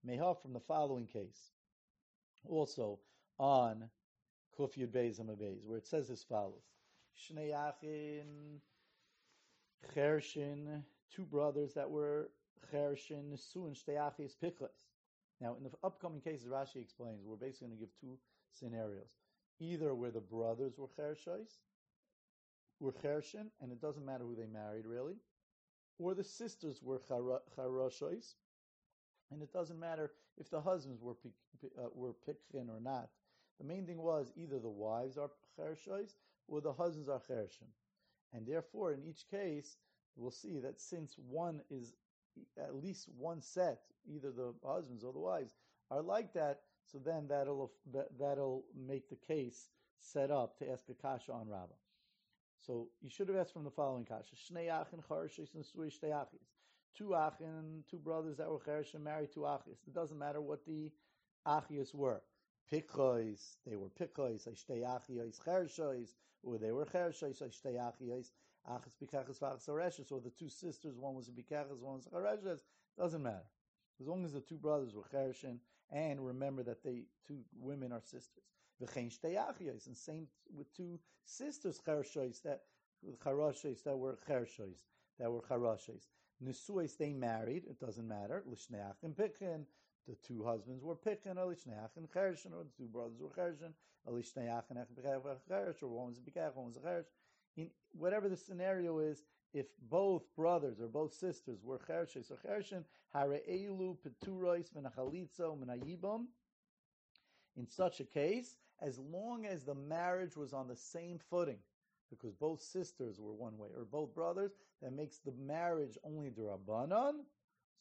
Meha 0.07 0.37
from 0.41 0.53
the 0.53 0.61
following 0.61 1.07
case. 1.07 1.53
Also 2.49 2.99
on 3.39 3.89
Kuf 4.59 4.77
Yud 4.77 4.89
Beis 4.89 5.21
Beis, 5.21 5.65
where 5.65 5.79
it 5.79 5.87
says 5.87 6.11
as 6.11 6.23
follows: 6.23 6.63
Shnei 7.17 7.53
Achin 7.53 8.61
Chershin, 9.95 10.83
two 11.15 11.25
brothers 11.25 11.75
that 11.75 11.91
were 11.91 12.31
Chershin 12.73 13.33
Nesu 13.33 13.67
and 13.67 13.77
Shtei 13.77 13.97
Achis 13.97 14.35
Pichles. 14.43 14.87
Now, 15.41 15.57
in 15.57 15.65
the 15.65 15.71
upcoming 15.83 16.21
cases, 16.21 16.47
Rashi 16.47 16.77
explains 16.77 17.25
we're 17.25 17.37
basically 17.37 17.69
going 17.69 17.79
to 17.79 17.85
give 17.85 18.01
two 18.01 18.19
scenarios 18.51 19.17
either 19.61 19.95
where 19.95 20.11
the 20.11 20.21
brothers 20.21 20.79
were 20.79 20.89
Chershais, 20.89 21.59
were 22.81 22.93
Chershin, 22.93 23.47
and 23.61 23.71
it 23.71 23.81
doesn't 23.81 24.05
matter 24.05 24.25
who 24.25 24.35
they 24.35 24.47
married 24.47 24.87
really, 24.87 25.17
or 25.99 26.15
the 26.15 26.25
sisters 26.25 26.81
were 26.83 26.99
Charashais, 26.99 28.35
and 29.31 29.43
it 29.43 29.53
doesn't 29.53 29.79
matter 29.79 30.13
if 30.37 30.51
the 30.51 30.61
husbands 30.61 31.01
were 31.01 31.15
uh, 31.79 31.89
were 31.95 32.15
Pikhin 32.27 32.69
or 32.69 32.81
not. 32.81 33.11
The 33.59 33.67
main 33.67 33.87
thing 33.87 33.99
was 34.03 34.33
either 34.37 34.59
the 34.59 34.69
wives 34.69 35.17
are 35.17 35.31
Chershais 35.57 36.17
or 36.49 36.61
the 36.61 36.73
husbands 36.73 37.09
are 37.09 37.21
Chershin. 37.21 37.71
And 38.33 38.47
therefore, 38.47 38.93
in 38.93 39.05
each 39.05 39.29
case, 39.31 39.77
we'll 40.17 40.31
see 40.31 40.59
that 40.59 40.81
since 40.81 41.15
one 41.17 41.61
is 41.71 41.95
at 42.59 42.75
least 42.75 43.09
one 43.17 43.41
set, 43.41 43.81
either 44.07 44.33
the 44.33 44.55
husbands 44.67 45.05
or 45.05 45.13
the 45.13 45.21
wives, 45.21 45.55
are 45.91 46.03
like 46.03 46.33
that, 46.35 46.61
so 46.85 46.99
then 46.99 47.27
that'll 47.29 47.73
that'll 48.19 48.65
make 48.75 49.09
the 49.09 49.17
case 49.17 49.69
set 49.99 50.31
up 50.31 50.59
to 50.59 50.71
ask 50.71 50.89
a 50.89 50.95
kasha 50.95 51.33
on 51.33 51.49
Rabbah. 51.49 51.75
So 52.61 52.89
you 53.01 53.11
should 53.11 53.29
have 53.29 53.37
asked 53.37 53.53
from 53.53 53.65
the 53.65 53.71
following 53.71 54.05
kasha: 54.05 54.35
Shnei 54.35 54.69
achin 54.69 55.03
charshis 55.09 55.55
and 55.55 55.65
achis. 55.65 56.51
Two 56.97 57.15
achin, 57.15 57.83
two 57.91 57.99
brothers 57.99 58.37
that 58.37 58.49
were 58.49 58.59
cheresh 58.59 58.99
married 59.01 59.33
to 59.33 59.41
achis. 59.41 59.87
It 59.87 59.95
doesn't 59.95 60.19
matter 60.19 60.41
what 60.41 60.65
the 60.67 60.91
achis 61.47 61.95
were. 61.95 62.23
Pikhois, 62.73 63.57
they 63.67 63.77
were 63.77 63.91
pikhois. 63.91 64.49
Shtei 64.49 64.83
achis 64.83 65.41
chereshois, 65.41 66.15
or 66.43 66.59
they 66.59 66.73
were 66.73 66.87
chereshois. 66.87 67.43
Shtei 67.43 67.77
achis 67.77 68.31
achis 68.69 68.97
pikachas 69.03 69.39
v'achas 69.39 70.13
or 70.13 70.21
the 70.21 70.31
two 70.31 70.49
sisters. 70.49 70.99
One 70.99 71.15
was 71.15 71.29
a 71.29 71.33
pikachas, 71.33 71.81
one 71.81 71.97
was 71.97 72.07
a 72.07 72.11
chareshes. 72.11 72.63
Doesn't 72.99 73.23
matter 73.23 73.47
as 74.01 74.07
long 74.07 74.25
as 74.25 74.33
the 74.33 74.41
two 74.41 74.57
brothers 74.57 74.95
were 74.95 75.05
chereshin 75.13 75.59
and 75.91 76.25
remember 76.25 76.63
that 76.63 76.83
they 76.83 77.05
two 77.27 77.41
women 77.59 77.93
are 77.93 78.01
sisters. 78.01 78.45
And 78.81 79.97
same 79.97 80.27
with 80.53 80.75
two 80.75 80.99
sisters 81.25 81.81
chershois 81.87 82.43
that 82.43 82.63
charoshes 83.25 83.83
that 83.85 83.97
were 83.97 84.19
chershois 84.29 84.83
that 85.19 85.31
were 85.31 85.43
charoshes. 85.43 86.09
Nisuais 86.45 86.97
they 86.97 87.13
married. 87.13 87.65
It 87.69 87.79
doesn't 87.79 88.07
matter. 88.07 88.43
Lishneach 88.51 89.03
and 89.03 89.17
Pikin. 89.17 89.65
The 90.07 90.17
two 90.27 90.45
husbands 90.45 90.85
were 90.85 90.97
Pikin. 90.97 91.37
Lishneach 91.37 91.97
and 91.97 92.11
Chershin, 92.11 92.53
or 92.53 92.65
the 92.65 92.71
two 92.77 92.89
brothers 92.89 93.21
were 93.21 93.31
Chershin. 93.31 93.73
Lishneach 94.07 94.71
and 94.71 94.79
Chershin, 95.51 95.83
or 95.83 95.89
one 95.89 96.09
was 96.09 96.19
a 96.19 96.21
Pikach, 96.21 96.55
one 96.55 96.67
was 96.67 96.77
Chersh. 96.77 97.07
In 97.57 97.71
whatever 97.93 98.29
the 98.29 98.37
scenario 98.37 98.99
is, 98.99 99.23
if 99.53 99.67
both 99.89 100.25
brothers 100.35 100.81
or 100.81 100.89
both 100.89 101.15
sisters 101.15 101.63
were 101.63 101.79
chershes 101.79 102.31
or 102.31 102.37
chershin, 102.45 102.83
hare'elu 103.15 103.97
peturois 103.99 104.69
menachalitza 104.75 105.57
menayibam. 105.57 106.27
In 107.57 107.69
such 107.69 108.01
a 108.01 108.05
case, 108.05 108.57
as 108.83 108.99
long 108.99 109.47
as 109.47 109.65
the 109.65 109.75
marriage 109.75 110.37
was 110.37 110.53
on 110.53 110.67
the 110.67 110.77
same 110.77 111.21
footing, 111.31 111.59
because 112.11 112.35
both 112.35 112.61
sisters 112.61 113.21
were 113.21 113.33
one 113.33 113.57
way 113.57 113.69
or 113.77 113.85
both 113.85 114.13
brothers, 114.13 114.51
that 114.83 114.93
makes 114.93 115.19
the 115.19 115.33
marriage 115.33 115.97
only 116.03 116.31
derabanan. 116.31 117.25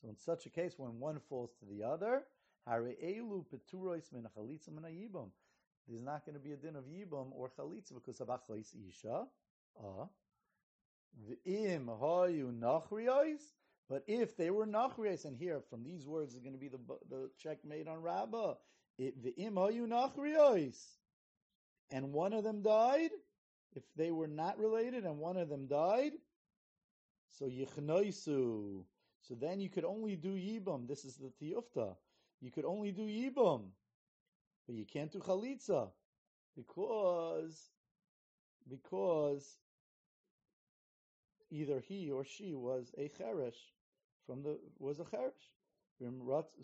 So 0.03 0.09
in 0.09 0.17
such 0.17 0.45
a 0.45 0.49
case, 0.49 0.73
when 0.77 0.99
one 0.99 1.19
falls 1.29 1.51
to 1.59 1.65
the 1.65 1.83
other. 1.83 2.23
There's 2.65 2.95
not 6.01 6.25
going 6.25 6.33
to 6.33 6.43
be 6.43 6.51
a 6.51 6.57
din 6.57 6.75
of 6.75 6.85
yibum 6.85 7.27
or 7.31 7.49
chalitza 7.49 7.93
because 7.93 8.19
of 8.19 8.27
achleis 8.27 8.75
isha. 8.89 9.25
Uh, 9.79 10.05
V'im 11.27 11.85
hayu 11.85 12.51
nachriyos. 12.51 13.39
But 13.89 14.03
if 14.07 14.35
they 14.35 14.49
were 14.49 14.65
nachriyos, 14.65 15.25
and 15.25 15.37
here 15.37 15.61
from 15.69 15.83
these 15.83 16.05
words 16.05 16.33
is 16.33 16.39
going 16.39 16.53
to 16.53 16.59
be 16.59 16.69
the 16.69 16.79
the 17.09 17.29
checkmate 17.37 17.87
on 17.87 18.01
Rabbah. 18.01 18.55
V'im 18.99 19.53
hayu 19.53 19.87
nachriyos, 19.87 20.77
and 21.91 22.11
one 22.11 22.33
of 22.33 22.43
them 22.43 22.61
died. 22.61 23.11
If 23.75 23.83
they 23.95 24.11
were 24.11 24.27
not 24.27 24.59
related, 24.59 25.05
and 25.05 25.17
one 25.17 25.37
of 25.37 25.49
them 25.49 25.67
died, 25.67 26.13
so 27.27 27.45
yichnoisu. 27.45 28.83
So 29.27 29.35
then 29.35 29.59
you 29.59 29.69
could 29.69 29.85
only 29.85 30.15
do 30.15 30.35
yibam. 30.35 30.87
This 30.87 31.05
is 31.05 31.15
the 31.15 31.31
tiyufta. 31.41 31.95
You 32.41 32.51
could 32.51 32.65
only 32.65 32.91
do 32.91 33.03
yibam, 33.03 33.69
but 34.67 34.75
you 34.75 34.85
can't 34.85 35.11
do 35.11 35.19
chalitza 35.19 35.89
because 36.55 37.69
because 38.69 39.57
either 41.49 41.79
he 41.79 42.11
or 42.11 42.25
she 42.25 42.53
was 42.53 42.91
a 42.97 43.09
cheresh 43.09 43.71
from 44.25 44.43
the 44.43 44.59
was 44.79 44.99
a 44.99 45.03
cheresh. 45.03 45.31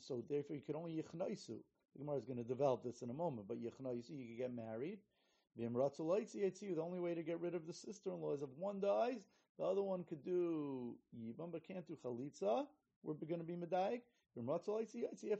So 0.02 0.24
therefore, 0.28 0.56
you 0.56 0.62
can 0.62 0.76
only 0.76 1.02
yichnaisu. 1.02 1.60
The 1.94 2.00
Gemara 2.00 2.18
is 2.18 2.26
going 2.26 2.38
to 2.38 2.44
develop 2.44 2.84
this 2.84 3.02
in 3.02 3.10
a 3.10 3.14
moment, 3.14 3.48
but 3.48 3.58
yichnaisu, 3.58 4.10
you 4.10 4.26
can 4.26 4.38
get 4.38 4.54
married. 4.54 5.00
The 5.56 5.66
only 5.66 7.00
way 7.00 7.16
to 7.16 7.24
get 7.24 7.40
rid 7.40 7.56
of 7.56 7.66
the 7.68 7.74
sister-in-law 7.74 8.34
is 8.34 8.42
if 8.42 8.50
one 8.58 8.80
dies, 8.80 9.22
the 9.60 9.66
other 9.66 9.84
one 9.84 10.06
could 10.06 10.24
do 10.24 10.96
yibam, 11.14 11.52
but 11.52 11.68
can't 11.68 11.86
do 11.86 11.98
chalitza. 12.04 12.66
We're 13.04 13.16
going 13.16 13.42
to 13.42 13.46
be 13.46 13.56
medayik. 13.56 14.02
You 14.36 14.48
have 14.48 14.64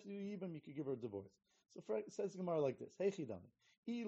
to 0.02 0.08
do 0.08 0.14
yibam. 0.14 0.54
You 0.54 0.62
could 0.62 0.76
give 0.76 0.88
her 0.88 0.94
a 0.94 0.98
divorce. 0.98 1.32
So 1.74 1.82
for, 1.86 2.00
says 2.10 2.36
Gemara 2.36 2.60
like 2.60 2.80
this: 2.80 2.96
Hey 2.98 3.12
chidami, 3.12 3.48
if 3.88 4.06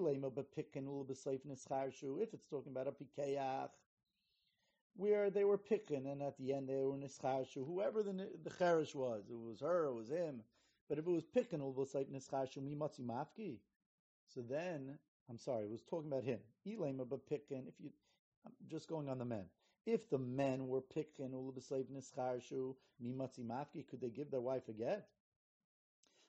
it's 2.34 2.46
talking 2.46 2.72
about 2.72 2.88
a 2.88 2.92
pikeach 2.92 3.70
where 4.94 5.30
they 5.30 5.44
were 5.44 5.56
picking, 5.56 6.06
and 6.06 6.22
at 6.22 6.36
the 6.36 6.52
end 6.52 6.68
they 6.68 6.74
were 6.74 6.96
nischashu. 6.96 7.66
Whoever 7.66 8.02
the 8.02 8.28
the 8.44 8.50
cherish 8.50 8.94
was, 8.94 9.24
it 9.30 9.38
was 9.38 9.60
her, 9.60 9.86
it 9.86 9.94
was 9.94 10.08
him. 10.08 10.42
But 10.88 10.98
if 10.98 11.06
it 11.06 11.10
was 11.10 11.24
picking, 11.24 11.60
it 11.60 11.74
was 11.74 11.94
like 11.94 12.10
nischashu 12.10 12.58
mimatzi 12.58 13.00
mafki. 13.00 13.60
So 14.34 14.42
then, 14.42 14.98
I'm 15.30 15.38
sorry, 15.38 15.64
it 15.64 15.70
was 15.70 15.82
talking 15.82 16.10
about 16.10 16.24
him. 16.24 16.40
Elema 16.66 17.08
but 17.08 17.26
picking. 17.26 17.64
If 17.66 17.80
you, 17.80 17.90
I'm 18.44 18.52
just 18.68 18.88
going 18.88 19.08
on 19.08 19.18
the 19.18 19.24
men. 19.24 19.46
If 19.84 20.08
the 20.08 20.18
men 20.18 20.68
were 20.68 20.80
picking 20.80 21.30
ulubaslev 21.30 21.86
nischashu 21.86 22.74
mimatzi 23.02 23.44
mafki, 23.44 23.86
could 23.88 24.00
they 24.00 24.10
give 24.10 24.30
their 24.30 24.40
wife 24.40 24.68
a 24.68 24.72
get? 24.72 25.08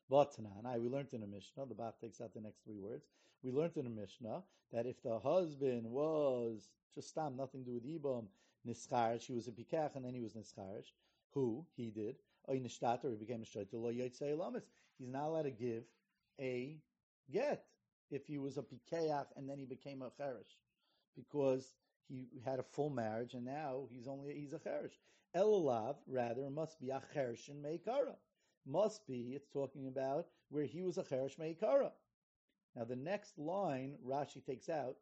But 0.10 0.36
I 0.66 0.78
we 0.80 0.90
learned 0.90 1.14
in 1.14 1.24
a 1.24 1.28
Mishnah, 1.28 1.66
the 1.68 1.76
Bach 1.76 2.00
takes 2.00 2.20
out 2.20 2.34
the 2.34 2.42
next 2.42 2.64
three 2.64 2.78
words. 2.78 3.06
We 3.44 3.52
learned 3.52 3.78
in 3.78 3.88
a 3.88 3.90
Mishnah 3.90 4.44
that 4.72 4.86
if 4.86 5.02
the 5.02 5.20
husband 5.20 5.86
was 5.86 6.70
just 6.94 7.10
stam, 7.10 7.36
nothing 7.38 7.64
to 7.64 7.72
do 7.72 7.74
with 7.76 7.86
Ibam, 7.86 8.26
nischarish, 8.68 9.26
he 9.26 9.34
was 9.34 9.48
a 9.48 9.52
pikach, 9.52 9.96
and 9.96 10.04
then 10.04 10.14
he 10.14 10.22
was 10.22 10.34
nischarish. 10.34 10.92
Who? 11.34 11.66
He 11.76 11.90
did. 11.90 12.18
Or 12.46 12.56
he 12.56 12.60
became 12.60 13.42
a 13.42 13.46
shayt. 13.46 14.62
He's 14.98 15.10
not 15.10 15.28
allowed 15.28 15.44
to 15.44 15.52
give 15.52 15.84
a 16.40 16.78
get 17.32 17.66
if 18.12 18.28
he 18.28 18.38
was 18.38 18.58
a 18.58 18.62
pikach 18.62 19.28
and 19.36 19.50
then 19.50 19.58
he 19.58 19.66
became 19.66 20.02
a 20.02 20.10
cherish, 20.10 20.58
because 21.16 21.74
he 22.08 22.28
had 22.46 22.60
a 22.60 22.64
full 22.64 22.90
marriage 22.90 23.34
and 23.34 23.46
now 23.46 23.84
he's 23.90 24.08
only 24.08 24.34
he's 24.34 24.54
a 24.54 24.60
cherish. 24.60 24.94
Elulav 25.36 25.96
rather 26.08 26.50
must 26.50 26.80
be 26.80 26.90
a 26.90 27.02
cherish 27.14 27.50
in 27.50 27.62
meikara. 27.62 28.16
Must 28.66 29.06
be 29.08 29.34
it's 29.36 29.50
talking 29.50 29.88
about 29.88 30.28
where 30.50 30.66
he 30.66 30.82
was 30.82 30.98
a 30.98 31.04
cherish 31.04 31.38
meikara. 31.38 31.92
Now 32.76 32.84
the 32.84 32.96
next 32.96 33.38
line 33.38 33.96
Rashi 34.06 34.46
takes 34.46 34.70
out 34.70 34.96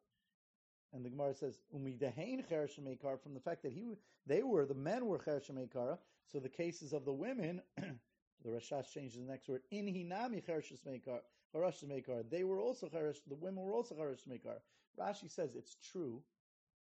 and 0.94 1.06
the 1.06 1.10
Gemara 1.10 1.34
says, 1.34 1.60
Umidahain 1.74 2.46
Chershemekar, 2.50 3.22
from 3.22 3.34
the 3.34 3.40
fact 3.40 3.64
that 3.64 3.72
he 3.72 3.86
they 4.28 4.44
were, 4.44 4.66
the 4.66 4.74
men 4.74 5.06
were 5.06 5.20
Chershemekara, 5.20 5.98
so 6.28 6.40
the 6.40 6.50
cases 6.50 6.94
of 6.94 7.06
the 7.06 7.14
women, 7.14 7.62
the 7.78 8.50
Rashash 8.50 8.92
changes 8.94 9.18
the 9.18 9.32
next 9.32 9.48
word, 9.48 9.62
in 9.72 9.86
Hinami 9.86 10.44
Chershemekar, 10.46 11.22
they 12.30 12.44
were 12.44 12.60
also 12.60 12.88
Cheresh, 12.88 13.18
the 13.28 13.36
women 13.36 13.64
were 13.64 13.74
also 13.74 13.96
Chershemekar. 13.96 14.60
Rashi 15.00 15.30
says 15.30 15.56
it's 15.56 15.76
true. 15.92 16.22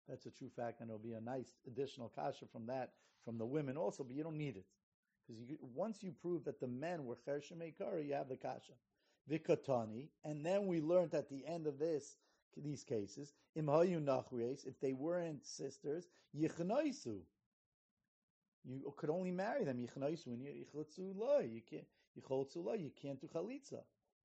That's 0.08 0.26
a 0.26 0.32
true 0.32 0.50
fact, 0.56 0.82
and 0.82 0.90
it'll 0.90 1.00
be 1.00 1.14
a 1.14 1.22
nice 1.22 1.54
additional 1.66 2.12
kasha 2.14 2.46
from 2.52 2.66
that, 2.68 2.92
from 3.24 3.38
the 3.38 3.46
women 3.46 3.78
also, 3.78 4.04
but 4.04 4.16
you 4.16 4.24
don't 4.24 4.38
need 4.38 4.58
it. 4.58 4.66
Because 5.26 5.42
once 5.74 6.04
you 6.04 6.12
prove 6.12 6.44
that 6.44 6.60
the 6.60 6.68
men 6.68 7.06
were 7.06 7.16
Chershemekar, 7.16 8.06
you 8.06 8.14
have 8.14 8.28
the 8.28 8.36
kasha. 8.36 8.74
Vikatani, 9.32 10.10
and 10.26 10.46
then 10.46 10.68
we 10.68 10.82
learned 10.82 11.14
at 11.14 11.30
the 11.30 11.46
end 11.48 11.66
of 11.66 11.80
this 11.80 12.18
these 12.62 12.84
cases, 12.84 13.34
if 13.56 14.80
they 14.82 14.94
weren't 14.94 15.46
sisters, 15.46 16.10
yichnaisu. 16.38 17.20
You 18.66 18.94
could 18.96 19.10
only 19.10 19.32
marry 19.32 19.64
them 19.64 19.78
yichnaisu 19.78 20.28
and 20.28 20.42
you 20.44 21.62
can't 21.70 21.88
you 22.16 22.92
can't 23.02 23.20
do 23.22 23.28
chalitza. 23.28 23.82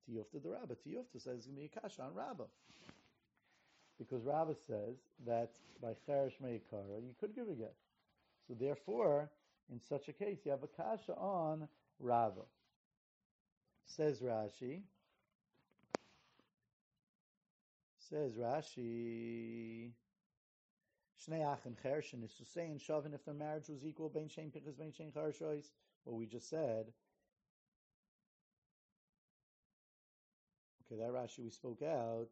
Tiyufta 0.07 0.41
the 0.41 0.49
Rabba. 0.49 0.75
Tiyufta 0.75 1.19
says 1.19 1.37
it's 1.37 1.45
going 1.47 1.55
to 1.55 1.61
be 1.61 1.71
a 1.75 1.81
kasha 1.81 2.03
on 2.03 2.13
Rabba. 2.13 2.45
Because 3.99 4.23
Rabba 4.23 4.55
says 4.65 4.95
that 5.27 5.51
by 5.81 5.89
Cheresh 6.07 6.39
Meikara, 6.41 7.01
you 7.01 7.13
could 7.19 7.35
give 7.35 7.49
a 7.49 7.53
get. 7.53 7.75
So 8.47 8.55
therefore, 8.59 9.29
in 9.71 9.79
such 9.79 10.07
a 10.07 10.13
case, 10.13 10.39
you 10.45 10.51
have 10.51 10.63
a 10.63 10.67
kasha 10.67 11.13
on 11.13 11.67
Rabba. 11.99 12.41
Says 13.85 14.19
Rashi, 14.21 14.81
says 18.09 18.33
Rashi, 18.35 19.91
Shnei 21.19 21.45
Achen 21.45 21.75
Chershin 21.83 22.23
is 22.23 22.33
to 22.35 22.45
say 22.45 22.67
in 22.67 22.79
Shavin 22.79 23.13
if 23.13 23.25
their 23.25 23.33
marriage 23.33 23.67
was 23.67 23.85
equal, 23.85 24.09
Ben 24.09 24.29
Shein 24.29 24.51
Pichas 24.51 24.77
Ben 24.77 24.91
Shein 24.91 25.11
Chershois, 25.11 25.65
what 26.05 26.15
we 26.15 26.25
just 26.25 26.49
said. 26.49 26.85
Okay, 30.85 31.01
that 31.01 31.11
Rashi 31.11 31.39
we 31.39 31.49
spoke 31.49 31.81
out. 31.81 32.29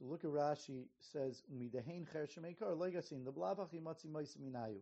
So 0.00 0.06
look 0.06 0.24
at 0.24 0.30
Rashi 0.30 0.86
says 0.98 1.42
Midahain 1.54 2.06
Chershin 2.08 2.38
Meikar 2.38 2.74
Legasin 2.74 3.22
the 3.22 3.30
Blavachi 3.30 3.82
Matzi 3.82 4.06
Minayu. 4.06 4.78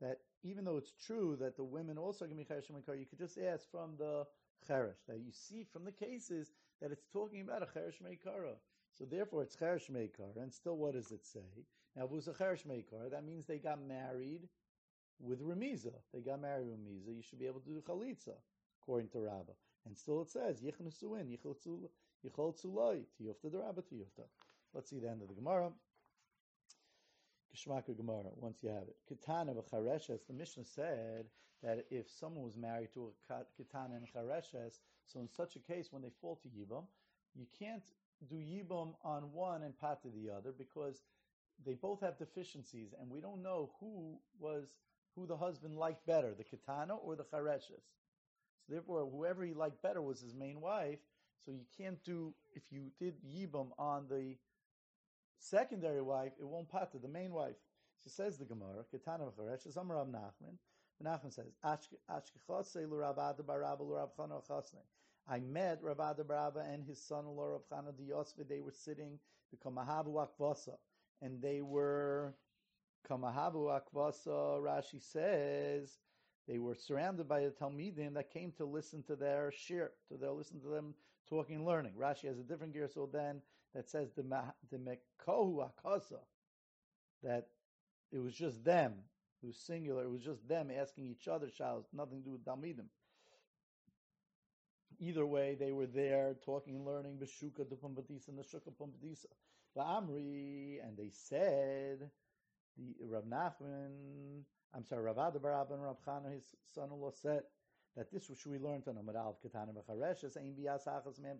That 0.00 0.18
even 0.44 0.64
though 0.64 0.76
it's 0.76 0.92
true 1.04 1.36
that 1.40 1.56
the 1.56 1.64
women 1.64 1.98
also 1.98 2.24
can 2.26 2.36
be 2.36 2.44
Chershin 2.44 2.70
Meikar, 2.70 2.96
you 2.96 3.04
could 3.04 3.18
just 3.18 3.36
ask 3.36 3.68
from 3.68 3.96
the 3.98 4.24
Cheresh. 4.68 5.04
That 5.08 5.18
you 5.18 5.32
see 5.32 5.64
from 5.64 5.84
the 5.84 5.90
cases 5.90 6.52
that 6.80 6.92
it's 6.92 7.08
talking 7.12 7.40
about 7.40 7.62
a 7.62 7.66
Cheresh 7.66 8.00
Meikara. 8.00 8.54
So 8.96 9.04
therefore, 9.04 9.42
it's 9.42 9.56
Cheresh 9.56 9.90
Meikar. 9.90 10.40
And 10.40 10.52
still, 10.52 10.76
what 10.76 10.94
does 10.94 11.10
it 11.10 11.24
say? 11.24 11.66
Now, 11.96 12.04
if 12.04 12.12
it 12.12 12.14
was 12.14 12.28
a 12.28 13.10
that 13.10 13.24
means 13.24 13.46
they 13.46 13.58
got 13.58 13.80
married 13.82 14.48
with 15.20 15.40
Remiza. 15.40 15.94
They 16.12 16.20
got 16.20 16.40
married 16.40 16.66
with 16.66 16.78
Remiza. 16.78 17.16
You 17.16 17.22
should 17.22 17.40
be 17.40 17.46
able 17.46 17.60
to 17.60 17.70
do 17.70 17.82
Chalitza, 17.88 18.34
according 18.82 19.08
to 19.10 19.20
Rabbah. 19.20 19.52
And 19.86 19.96
still 19.96 20.22
it 20.22 20.30
says, 20.30 20.60
Yichnesuin, 20.60 21.26
Yichol 21.28 21.56
Tzuloi, 22.24 23.04
Tiyufta 23.20 23.50
the 23.50 23.58
Rabbah, 23.58 23.82
Tiyufta. 23.82 24.26
Let's 24.74 24.90
see 24.90 24.98
the 24.98 25.08
end 25.08 25.22
of 25.22 25.28
the 25.28 25.34
Gemara. 25.34 25.70
Geshmaka 27.54 27.96
Gemara, 27.96 28.30
once 28.34 28.58
you 28.60 28.68
have 28.70 28.88
it. 28.88 28.96
Kitana 29.08 29.54
v'chareshes, 29.54 30.26
the 30.26 30.34
Mishnah 30.34 30.64
said 30.64 31.26
that 31.62 31.86
if 31.90 32.10
someone 32.10 32.44
was 32.44 32.56
married 32.56 32.88
to 32.94 33.12
a 33.30 33.34
Kitana 33.34 33.96
and 33.96 34.06
chareshes, 34.12 34.80
so 35.06 35.20
in 35.20 35.28
such 35.28 35.54
a 35.54 35.60
case, 35.60 35.88
when 35.92 36.02
they 36.02 36.10
fall 36.20 36.40
to 36.42 36.48
Yibam, 36.48 36.84
you 37.36 37.46
can't 37.56 37.84
do 38.28 38.36
Yibam 38.36 38.94
on 39.04 39.32
one 39.32 39.62
and 39.62 39.78
pat 39.78 40.02
to 40.02 40.08
the 40.08 40.34
other 40.34 40.52
because 40.56 41.02
they 41.64 41.74
both 41.74 42.00
have 42.00 42.18
deficiencies, 42.18 42.94
and 43.00 43.08
we 43.08 43.20
don't 43.20 43.42
know 43.42 43.70
who 43.78 44.18
was 44.40 44.74
who 45.14 45.26
the 45.26 45.36
husband 45.36 45.76
liked 45.76 46.04
better, 46.06 46.34
the 46.34 46.42
Kitana 46.42 46.98
or 47.00 47.14
the 47.14 47.22
chareshes. 47.22 47.84
So 48.66 48.72
therefore, 48.72 49.08
whoever 49.08 49.44
he 49.44 49.54
liked 49.54 49.80
better 49.80 50.02
was 50.02 50.20
his 50.20 50.34
main 50.34 50.60
wife. 50.60 50.98
So 51.44 51.52
you 51.52 51.64
can't 51.78 52.02
do 52.02 52.34
if 52.52 52.62
you 52.70 52.90
did 52.98 53.14
Yibam 53.24 53.68
on 53.78 54.06
the 54.08 54.34
secondary 55.38 56.02
wife, 56.02 56.32
it 56.38 56.46
won't 56.46 56.70
pater 56.70 56.98
the 57.00 57.08
main 57.08 57.32
wife. 57.32 57.56
She 58.02 58.10
says 58.10 58.36
the 58.36 58.44
Gemara, 58.44 58.84
Ketana 58.92 59.30
v'charesh, 59.32 59.66
is 59.66 59.76
Amar 59.76 60.04
Nachman. 60.04 60.56
Nachman 61.02 61.32
says, 61.32 61.52
Ashkechotze 61.64 62.88
l'Rabada 62.88 63.42
barabba 63.42 63.82
l'Rab 63.82 64.10
Chana 64.16 64.40
I 65.26 65.40
met 65.40 65.82
Barabba 65.82 66.72
and 66.72 66.84
his 66.84 67.00
son-in-law 67.00 67.46
Rav 67.46 67.62
Chana 67.70 67.92
Diyosve. 67.92 68.46
They 68.48 68.60
were 68.60 68.72
sitting 68.72 69.18
the 69.50 69.56
Kamahavu 69.56 70.26
Akvasa, 70.26 70.76
and 71.22 71.40
they 71.40 71.62
were 71.62 72.34
Kamahavu 73.08 73.80
Akvasa. 73.80 74.60
Rashi 74.60 75.00
says 75.00 75.98
they 76.46 76.58
were 76.58 76.74
surrounded 76.74 77.26
by 77.26 77.40
the 77.40 77.50
Talmidim 77.50 78.14
that 78.14 78.30
came 78.30 78.52
to 78.52 78.66
listen 78.66 79.02
to 79.04 79.16
their 79.16 79.50
shir, 79.50 79.92
to 80.08 80.18
their 80.18 80.30
listen 80.30 80.60
to 80.60 80.68
them 80.68 80.94
talking 81.28 81.56
and 81.56 81.66
learning. 81.66 81.94
Rashi 81.98 82.28
has 82.28 82.38
a 82.38 82.42
different 82.42 82.74
gear 82.74 82.88
so 82.92 83.08
then 83.10 83.40
that 83.74 83.90
says 83.90 84.12
the 84.16 84.24
the 84.70 84.78
Mekohu 84.78 85.66
Akasa, 85.66 86.20
that 87.22 87.48
it 88.12 88.18
was 88.18 88.34
just 88.34 88.64
them. 88.64 88.94
It 89.42 89.46
was 89.46 89.56
singular. 89.56 90.04
It 90.04 90.10
was 90.10 90.22
just 90.22 90.48
them 90.48 90.70
asking 90.70 91.06
each 91.06 91.28
other 91.28 91.48
shals, 91.48 91.84
nothing 91.92 92.20
to 92.20 92.24
do 92.24 92.32
with 92.32 92.44
Talmidim. 92.44 92.86
Either 95.00 95.26
way, 95.26 95.56
they 95.58 95.72
were 95.72 95.86
there 95.86 96.36
talking 96.44 96.76
and 96.76 96.86
learning 96.86 97.18
Beshuka 97.18 97.68
de 97.68 97.74
Pumbedisa 97.74 98.28
and 98.28 98.38
the 98.38 98.42
Shuka 98.42 98.72
Pumbedisa. 98.80 99.26
Amri, 99.76 100.78
and 100.86 100.96
they 100.96 101.10
said, 101.10 102.08
the 102.78 102.94
Rav 103.06 103.24
Nachman, 103.24 104.42
I'm 104.72 104.86
sorry, 104.86 105.02
Rav 105.02 105.16
Adabarab 105.16 105.72
and 105.72 105.82
Rav 105.82 105.96
Chana, 106.06 106.32
his 106.32 106.54
son-in-law, 106.74 107.10
said 107.10 107.42
that 107.96 108.12
this 108.12 108.30
which 108.30 108.46
we 108.46 108.58
learned 108.58 108.84
on 108.86 108.96
Amar 108.98 109.16
Alv 109.16 109.42
Katana 109.42 109.72
Mechareshes, 109.72 110.36
Ein 110.36 110.54
Bias 110.54 110.86
Achas 110.86 111.20
Man 111.20 111.38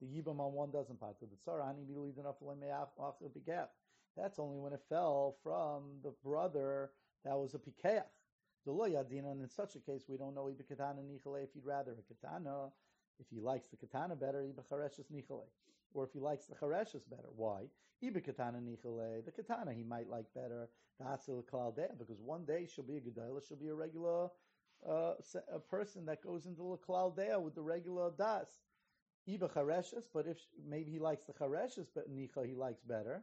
the 0.00 0.06
Yibam 0.06 0.40
on 0.40 0.52
one 0.52 0.70
doesn't 0.70 1.00
part 1.00 1.18
to 1.20 1.26
the 1.26 1.36
Tzara, 1.50 1.68
Ani 1.68 1.84
Bigaf. 1.86 3.68
That's 4.16 4.38
only 4.38 4.58
when 4.58 4.72
it 4.72 4.80
fell 4.88 5.36
from 5.42 6.00
the 6.02 6.12
brother 6.24 6.90
that 7.24 7.36
was 7.36 7.54
a 7.54 7.58
Pikeach. 7.58 8.02
The 8.64 8.72
yadina, 8.72 9.30
and 9.30 9.42
in 9.42 9.48
such 9.48 9.76
a 9.76 9.78
case, 9.78 10.04
we 10.08 10.16
don't 10.16 10.34
know 10.34 10.44
ibe 10.50 10.66
katana 10.66 11.00
nichale 11.00 11.44
if 11.44 11.50
you'd 11.54 11.64
rather 11.64 11.92
a 11.92 12.14
katana, 12.14 12.70
if 13.20 13.26
he 13.30 13.38
likes 13.40 13.68
the 13.68 13.76
katana 13.76 14.16
better, 14.16 14.42
ibe 14.42 14.60
chareshes 14.70 15.06
nichale. 15.12 15.46
Or 15.94 16.04
if 16.04 16.12
he 16.12 16.18
likes 16.18 16.46
the 16.46 16.56
chareshes 16.56 17.08
better. 17.08 17.28
Why? 17.36 17.66
Ibe 18.02 18.24
katana 18.24 18.58
nichale, 18.58 19.24
the 19.24 19.30
katana 19.30 19.72
he 19.72 19.84
might 19.84 20.08
like 20.08 20.26
better, 20.34 20.68
ta'asil 21.00 21.44
klaldea, 21.44 21.96
because 21.96 22.20
one 22.20 22.44
day 22.44 22.66
she'll 22.66 22.84
be 22.84 22.96
a 22.96 23.00
gedayla, 23.00 23.40
she'll 23.46 23.56
be 23.56 23.68
a 23.68 23.74
regular 23.74 24.30
uh, 24.88 25.14
a 25.52 25.58
person 25.58 26.04
that 26.06 26.22
goes 26.22 26.46
into 26.46 26.78
the 26.86 27.40
with 27.40 27.54
the 27.54 27.62
regular 27.62 28.10
das. 28.18 28.48
Ibe 29.28 29.52
chareshes, 29.52 30.04
but 30.12 30.26
if 30.26 30.38
maybe 30.68 30.92
he 30.92 30.98
likes 30.98 31.24
the 31.24 31.32
chareshes, 31.32 31.88
but 31.94 32.14
nicha 32.14 32.46
he 32.46 32.54
likes 32.54 32.82
better. 32.82 33.22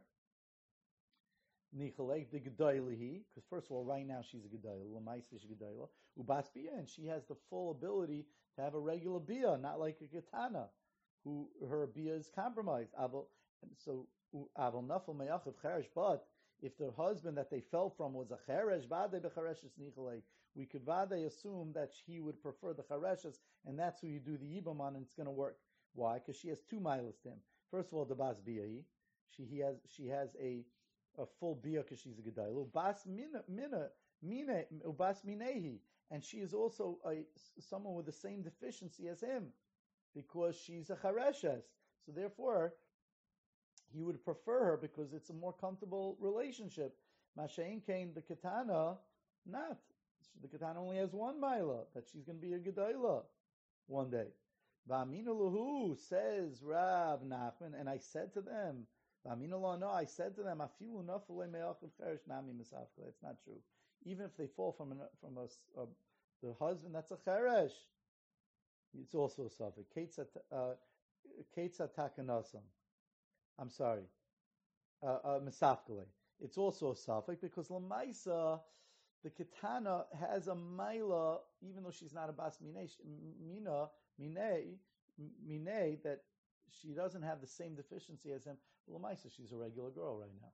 Nichalei 1.76 2.30
the 2.30 2.38
Gedoylihi, 2.38 3.22
because 3.28 3.44
first 3.50 3.66
of 3.66 3.72
all, 3.72 3.84
right 3.84 4.06
now 4.06 4.20
she's 4.22 4.44
a 4.44 4.48
she's 5.28 5.44
a 5.44 5.46
Gedoyla, 5.46 5.88
Ubas 6.18 6.52
Bia, 6.54 6.70
and 6.76 6.88
she 6.88 7.06
has 7.06 7.26
the 7.26 7.34
full 7.50 7.72
ability 7.72 8.26
to 8.54 8.62
have 8.62 8.74
a 8.74 8.78
regular 8.78 9.18
Bia, 9.18 9.58
not 9.58 9.80
like 9.80 9.98
a 10.00 10.06
Katana, 10.06 10.68
who 11.24 11.48
her 11.68 11.86
Bia 11.86 12.14
is 12.14 12.30
compromised. 12.32 12.90
Abel, 13.02 13.28
so 13.76 14.06
Abel 14.56 14.84
Nafel 14.84 15.16
Meyachav 15.16 15.54
Cheresh, 15.64 15.88
but 15.94 16.26
if 16.62 16.78
the 16.78 16.92
husband 16.96 17.36
that 17.36 17.50
they 17.50 17.60
fell 17.60 17.90
from 17.90 18.14
was 18.14 18.30
a 18.30 18.38
Cheresh, 18.50 18.88
Vade 18.88 19.22
Bechareshes 19.22 19.72
Nichalei, 19.80 20.22
we 20.54 20.66
could 20.66 20.84
Vade 20.84 21.26
assume 21.26 21.72
that 21.74 21.90
he 22.06 22.20
would 22.20 22.40
prefer 22.40 22.72
the 22.72 22.82
Chereshes, 22.82 23.38
and 23.66 23.76
that's 23.76 24.00
who 24.00 24.06
you 24.06 24.20
do 24.20 24.36
the 24.36 24.46
Yibam 24.46 24.80
on, 24.80 24.94
and 24.94 25.04
it's 25.04 25.14
going 25.14 25.26
to 25.26 25.32
work. 25.32 25.56
Why? 25.94 26.14
Because 26.18 26.36
she 26.36 26.48
has 26.48 26.60
two 26.68 26.80
miles 26.80 27.16
to 27.22 27.30
him. 27.30 27.38
First 27.70 27.88
of 27.88 27.94
all, 27.94 28.04
the 28.04 28.14
Bas 28.14 28.36
Bia, 28.44 28.82
she, 29.30 29.44
he 29.44 29.58
has, 29.60 29.76
she 29.88 30.08
has 30.08 30.30
a 30.40 30.64
a 31.18 31.26
full 31.38 31.54
bia 31.54 31.82
because 31.82 32.00
she's 32.00 32.18
a 32.18 32.22
gedayla. 32.22 32.66
Ubas 32.66 33.06
mina 33.06 33.42
mina 33.48 33.88
mina 34.22 34.64
ubas 34.86 35.24
minehi, 35.24 35.78
and 36.10 36.24
she 36.24 36.38
is 36.38 36.52
also 36.52 36.98
a 37.06 37.24
someone 37.60 37.94
with 37.94 38.06
the 38.06 38.12
same 38.12 38.42
deficiency 38.42 39.08
as 39.08 39.20
him 39.20 39.44
because 40.14 40.56
she's 40.56 40.90
a 40.90 40.96
chareshes. 40.96 41.62
So 42.04 42.12
therefore, 42.12 42.74
he 43.92 44.02
would 44.02 44.24
prefer 44.24 44.64
her 44.64 44.76
because 44.76 45.12
it's 45.12 45.30
a 45.30 45.34
more 45.34 45.52
comfortable 45.52 46.16
relationship. 46.20 46.96
Mashain 47.38 47.84
came 47.84 48.12
the 48.12 48.22
katana, 48.22 48.96
not 49.46 49.78
the 50.42 50.48
katana 50.48 50.80
only 50.80 50.96
has 50.96 51.12
one 51.12 51.40
mila 51.40 51.82
that 51.94 52.04
she's 52.12 52.24
going 52.24 52.38
to 52.40 52.46
be 52.46 52.54
a 52.54 52.58
gedayla 52.58 53.22
one 53.86 54.10
day. 54.10 54.26
Va'amina 54.88 55.28
luhu 55.28 55.96
says 55.96 56.62
Rav 56.62 57.22
Nachman, 57.22 57.78
and 57.78 57.88
I 57.88 57.98
said 57.98 58.32
to 58.34 58.40
them. 58.42 58.86
No, 59.26 59.90
I 59.90 60.04
said 60.04 60.36
to 60.36 60.42
them, 60.42 60.60
It's 60.60 60.80
not 63.22 63.42
true. 63.42 63.62
Even 64.04 64.26
if 64.26 64.36
they 64.36 64.46
fall 64.46 64.72
from 64.72 64.92
an, 64.92 64.98
from 65.20 65.34
the 66.42 66.52
husband, 66.60 66.94
that's 66.94 67.10
a 67.10 67.16
cheresh. 67.16 67.72
It's 69.00 69.14
also 69.14 69.46
a 69.46 69.50
suffix. 69.50 69.88
Ketza 71.56 71.88
takanasam. 71.96 72.60
I'm 73.58 73.70
sorry. 73.70 74.04
Uh, 75.02 75.18
uh, 75.24 75.40
It's 76.40 76.58
also 76.58 76.92
a 76.92 76.96
suffix 76.96 77.40
because 77.40 77.68
lamaisa, 77.68 78.60
the 79.22 79.30
katana 79.30 80.04
has 80.20 80.48
a 80.48 80.54
maila, 80.54 81.38
even 81.62 81.82
though 81.82 81.90
she's 81.90 82.12
not 82.12 82.28
a 82.28 82.32
bas 82.32 82.58
mina, 82.60 83.88
mina, 84.18 84.58
mine, 85.18 85.64
mine, 85.64 85.98
that 86.04 86.20
she 86.70 86.88
doesn't 86.88 87.22
have 87.22 87.40
the 87.40 87.46
same 87.46 87.74
deficiency 87.74 88.32
as 88.32 88.44
him. 88.44 88.56
Lamaisa, 88.90 89.30
she's 89.34 89.52
a 89.52 89.56
regular 89.56 89.90
girl 89.90 90.16
right 90.16 90.34
now. 90.40 90.48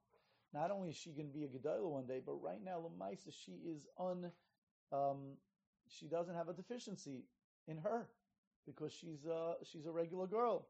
Not 0.53 0.71
only 0.71 0.91
is 0.91 0.97
she 0.97 1.11
going 1.11 1.29
to 1.29 1.35
be 1.35 1.45
a 1.45 1.49
Gedola 1.49 1.89
one 1.89 2.07
day, 2.07 2.21
but 2.25 2.43
right 2.43 2.63
now, 2.63 2.79
Lamaisa, 2.81 3.33
she 3.33 3.53
is 3.53 3.87
un, 3.99 4.31
um, 4.93 5.37
she 5.89 6.07
doesn't 6.07 6.35
have 6.35 6.49
a 6.49 6.53
deficiency 6.53 7.25
in 7.69 7.79
her 7.79 8.09
because 8.67 8.93
she's 8.93 9.25
a, 9.27 9.55
she's 9.65 9.87
a 9.87 9.93
regular 9.93 10.27
girl. 10.27 10.67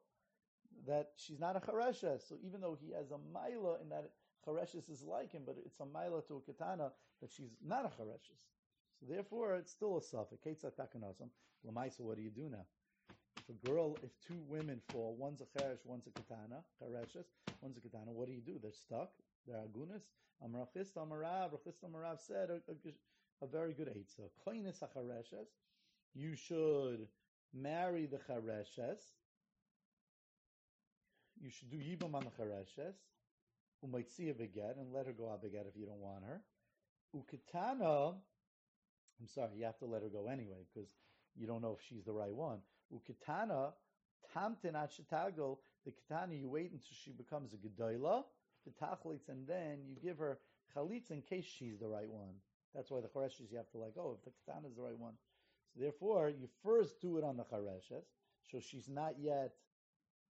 That 0.86 1.08
she's 1.16 1.40
not 1.40 1.56
a 1.56 1.60
Chareshes. 1.60 2.28
So 2.28 2.36
even 2.46 2.60
though 2.60 2.78
he 2.80 2.92
has 2.92 3.10
a 3.10 3.18
Maila 3.18 3.82
in 3.82 3.88
that 3.88 4.10
Chareshes 4.46 4.88
is 4.90 5.02
like 5.02 5.32
him, 5.32 5.42
but 5.44 5.56
it's 5.64 5.80
a 5.80 5.84
Maila 5.84 6.26
to 6.28 6.36
a 6.36 6.40
Katana 6.40 6.92
that 7.20 7.30
she's 7.30 7.50
not 7.64 7.84
a 7.84 7.88
Chareshes. 7.88 8.38
So 9.00 9.06
therefore, 9.08 9.56
it's 9.56 9.72
still 9.72 9.98
a 9.98 10.02
suffix. 10.02 10.40
Ketzat 10.46 10.76
takanosam. 10.76 11.28
Lamaisa, 11.66 12.00
what 12.00 12.16
do 12.16 12.22
you 12.22 12.30
do 12.30 12.48
now? 12.50 12.64
A 13.50 13.66
girl, 13.66 13.96
if 14.02 14.10
two 14.26 14.38
women 14.48 14.80
fall, 14.92 15.16
one's 15.18 15.40
a 15.40 15.44
cheresh, 15.44 15.78
one's 15.84 16.06
a 16.06 16.10
katana, 16.10 16.62
chereshes, 16.80 17.24
one's 17.60 17.76
a 17.76 17.80
katana, 17.80 18.12
what 18.12 18.28
do 18.28 18.32
you 18.32 18.40
do? 18.40 18.60
They're 18.62 18.70
stuck. 18.72 19.10
They're 19.46 19.56
agunas. 19.56 20.02
Amrachist 20.44 20.94
amarav. 20.96 21.50
Rachist 21.50 21.82
amarav 21.84 22.20
said 22.20 22.50
a, 22.50 22.60
a, 22.70 23.44
a 23.44 23.48
very 23.48 23.72
good 23.72 23.88
eitzah. 23.88 24.28
Koinis 24.46 24.80
hachareshes. 24.80 25.48
You 26.14 26.36
should 26.36 27.08
marry 27.52 28.06
the 28.06 28.18
chareshes. 28.18 29.00
You 31.40 31.50
should 31.50 31.70
do 31.70 31.76
yibam 31.78 32.14
on 32.14 32.24
the 32.24 32.30
see 34.08 34.28
a 34.28 34.34
beget 34.34 34.76
and 34.76 34.92
let 34.92 35.06
her 35.06 35.12
go 35.12 35.30
out 35.30 35.42
beget 35.42 35.66
if 35.68 35.76
you 35.76 35.86
don't 35.86 36.00
want 36.00 36.24
her. 36.24 36.42
Ukitana. 37.16 38.14
I'm 39.20 39.26
sorry, 39.26 39.50
you 39.56 39.64
have 39.64 39.78
to 39.78 39.86
let 39.86 40.02
her 40.02 40.08
go 40.08 40.28
anyway 40.28 40.66
because 40.72 40.90
you 41.34 41.46
don't 41.46 41.62
know 41.62 41.76
if 41.78 41.86
she's 41.88 42.04
the 42.04 42.12
right 42.12 42.34
one. 42.34 42.58
Ukitana, 42.92 43.72
tamtin 44.34 44.74
achitago, 44.74 45.58
the 45.84 45.92
katana, 45.92 46.34
you 46.34 46.48
wait 46.48 46.72
until 46.72 46.96
she 47.02 47.12
becomes 47.12 47.52
a 47.54 47.56
gedola, 47.56 48.24
the 48.64 48.72
tachlitz, 48.72 49.28
and 49.28 49.46
then 49.46 49.78
you 49.86 49.96
give 50.02 50.18
her 50.18 50.38
chalitz 50.74 51.10
in 51.10 51.22
case 51.22 51.44
she's 51.44 51.78
the 51.78 51.88
right 51.88 52.08
one. 52.08 52.34
That's 52.74 52.90
why 52.90 53.00
the 53.00 53.08
chareshes 53.08 53.50
you 53.50 53.56
have 53.56 53.70
to 53.70 53.78
let 53.78 53.94
go 53.94 54.02
oh, 54.10 54.18
if 54.18 54.24
the 54.24 54.30
katana 54.44 54.68
is 54.68 54.76
the 54.76 54.82
right 54.82 54.98
one. 54.98 55.14
So 55.74 55.80
therefore, 55.80 56.28
you 56.28 56.48
first 56.62 57.00
do 57.00 57.18
it 57.18 57.24
on 57.24 57.36
the 57.36 57.44
chareshes, 57.44 58.04
so 58.50 58.60
she's 58.60 58.88
not 58.88 59.14
yet 59.18 59.52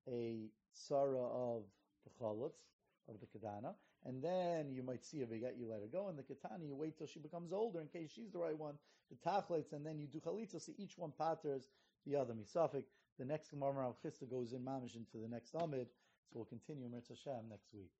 a 0.09 0.51
sarah 0.73 1.27
of 1.27 1.63
the 2.05 2.11
chalitz, 2.25 2.61
of 3.09 3.17
the 3.21 3.27
katana, 3.27 3.75
and 4.07 4.23
then 4.23 4.73
you 4.73 4.83
might 4.83 5.05
see 5.05 5.23
beget, 5.25 5.57
you 5.59 5.69
let 5.69 5.81
her 5.81 5.87
go, 5.87 6.09
and 6.09 6.19
the 6.19 6.23
katana, 6.23 6.65
you 6.65 6.75
wait 6.75 6.97
till 6.97 7.07
she 7.07 7.19
becomes 7.19 7.53
older 7.53 7.81
in 7.81 7.89
case 7.89 8.11
she's 8.15 8.33
the 8.33 8.39
right 8.39 8.59
one, 8.59 8.75
the 9.11 9.31
tachlitz, 9.31 9.73
and 9.73 9.85
then 9.85 9.99
you 9.99 10.07
do 10.07 10.21
chalitza, 10.21 10.61
so 10.61 10.73
each 10.79 10.97
one 10.97 11.13
patters 11.19 11.69
the 12.07 12.17
other 12.17 12.35
misafik. 12.35 12.85
The 13.19 13.25
next 13.25 13.51
Gemara 13.51 13.89
of 13.89 13.97
Chisda 14.03 14.29
goes 14.31 14.53
in 14.53 14.61
mamish 14.61 14.97
into 14.97 15.19
the 15.23 15.29
next 15.29 15.55
Amud, 15.55 15.87
so 16.29 16.35
we'll 16.35 16.45
continue 16.47 16.89
Mirza 16.89 17.15
Hashem 17.15 17.49
next 17.51 17.69
week. 17.75 17.91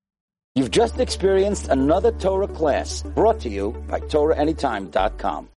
You've 0.55 0.71
just 0.71 0.99
experienced 0.99 1.69
another 1.69 2.11
Torah 2.13 2.49
class 2.49 3.03
brought 3.03 3.41
to 3.41 3.49
you 3.49 3.73
by 3.89 4.01
TorahAnytime.com. 4.01 5.49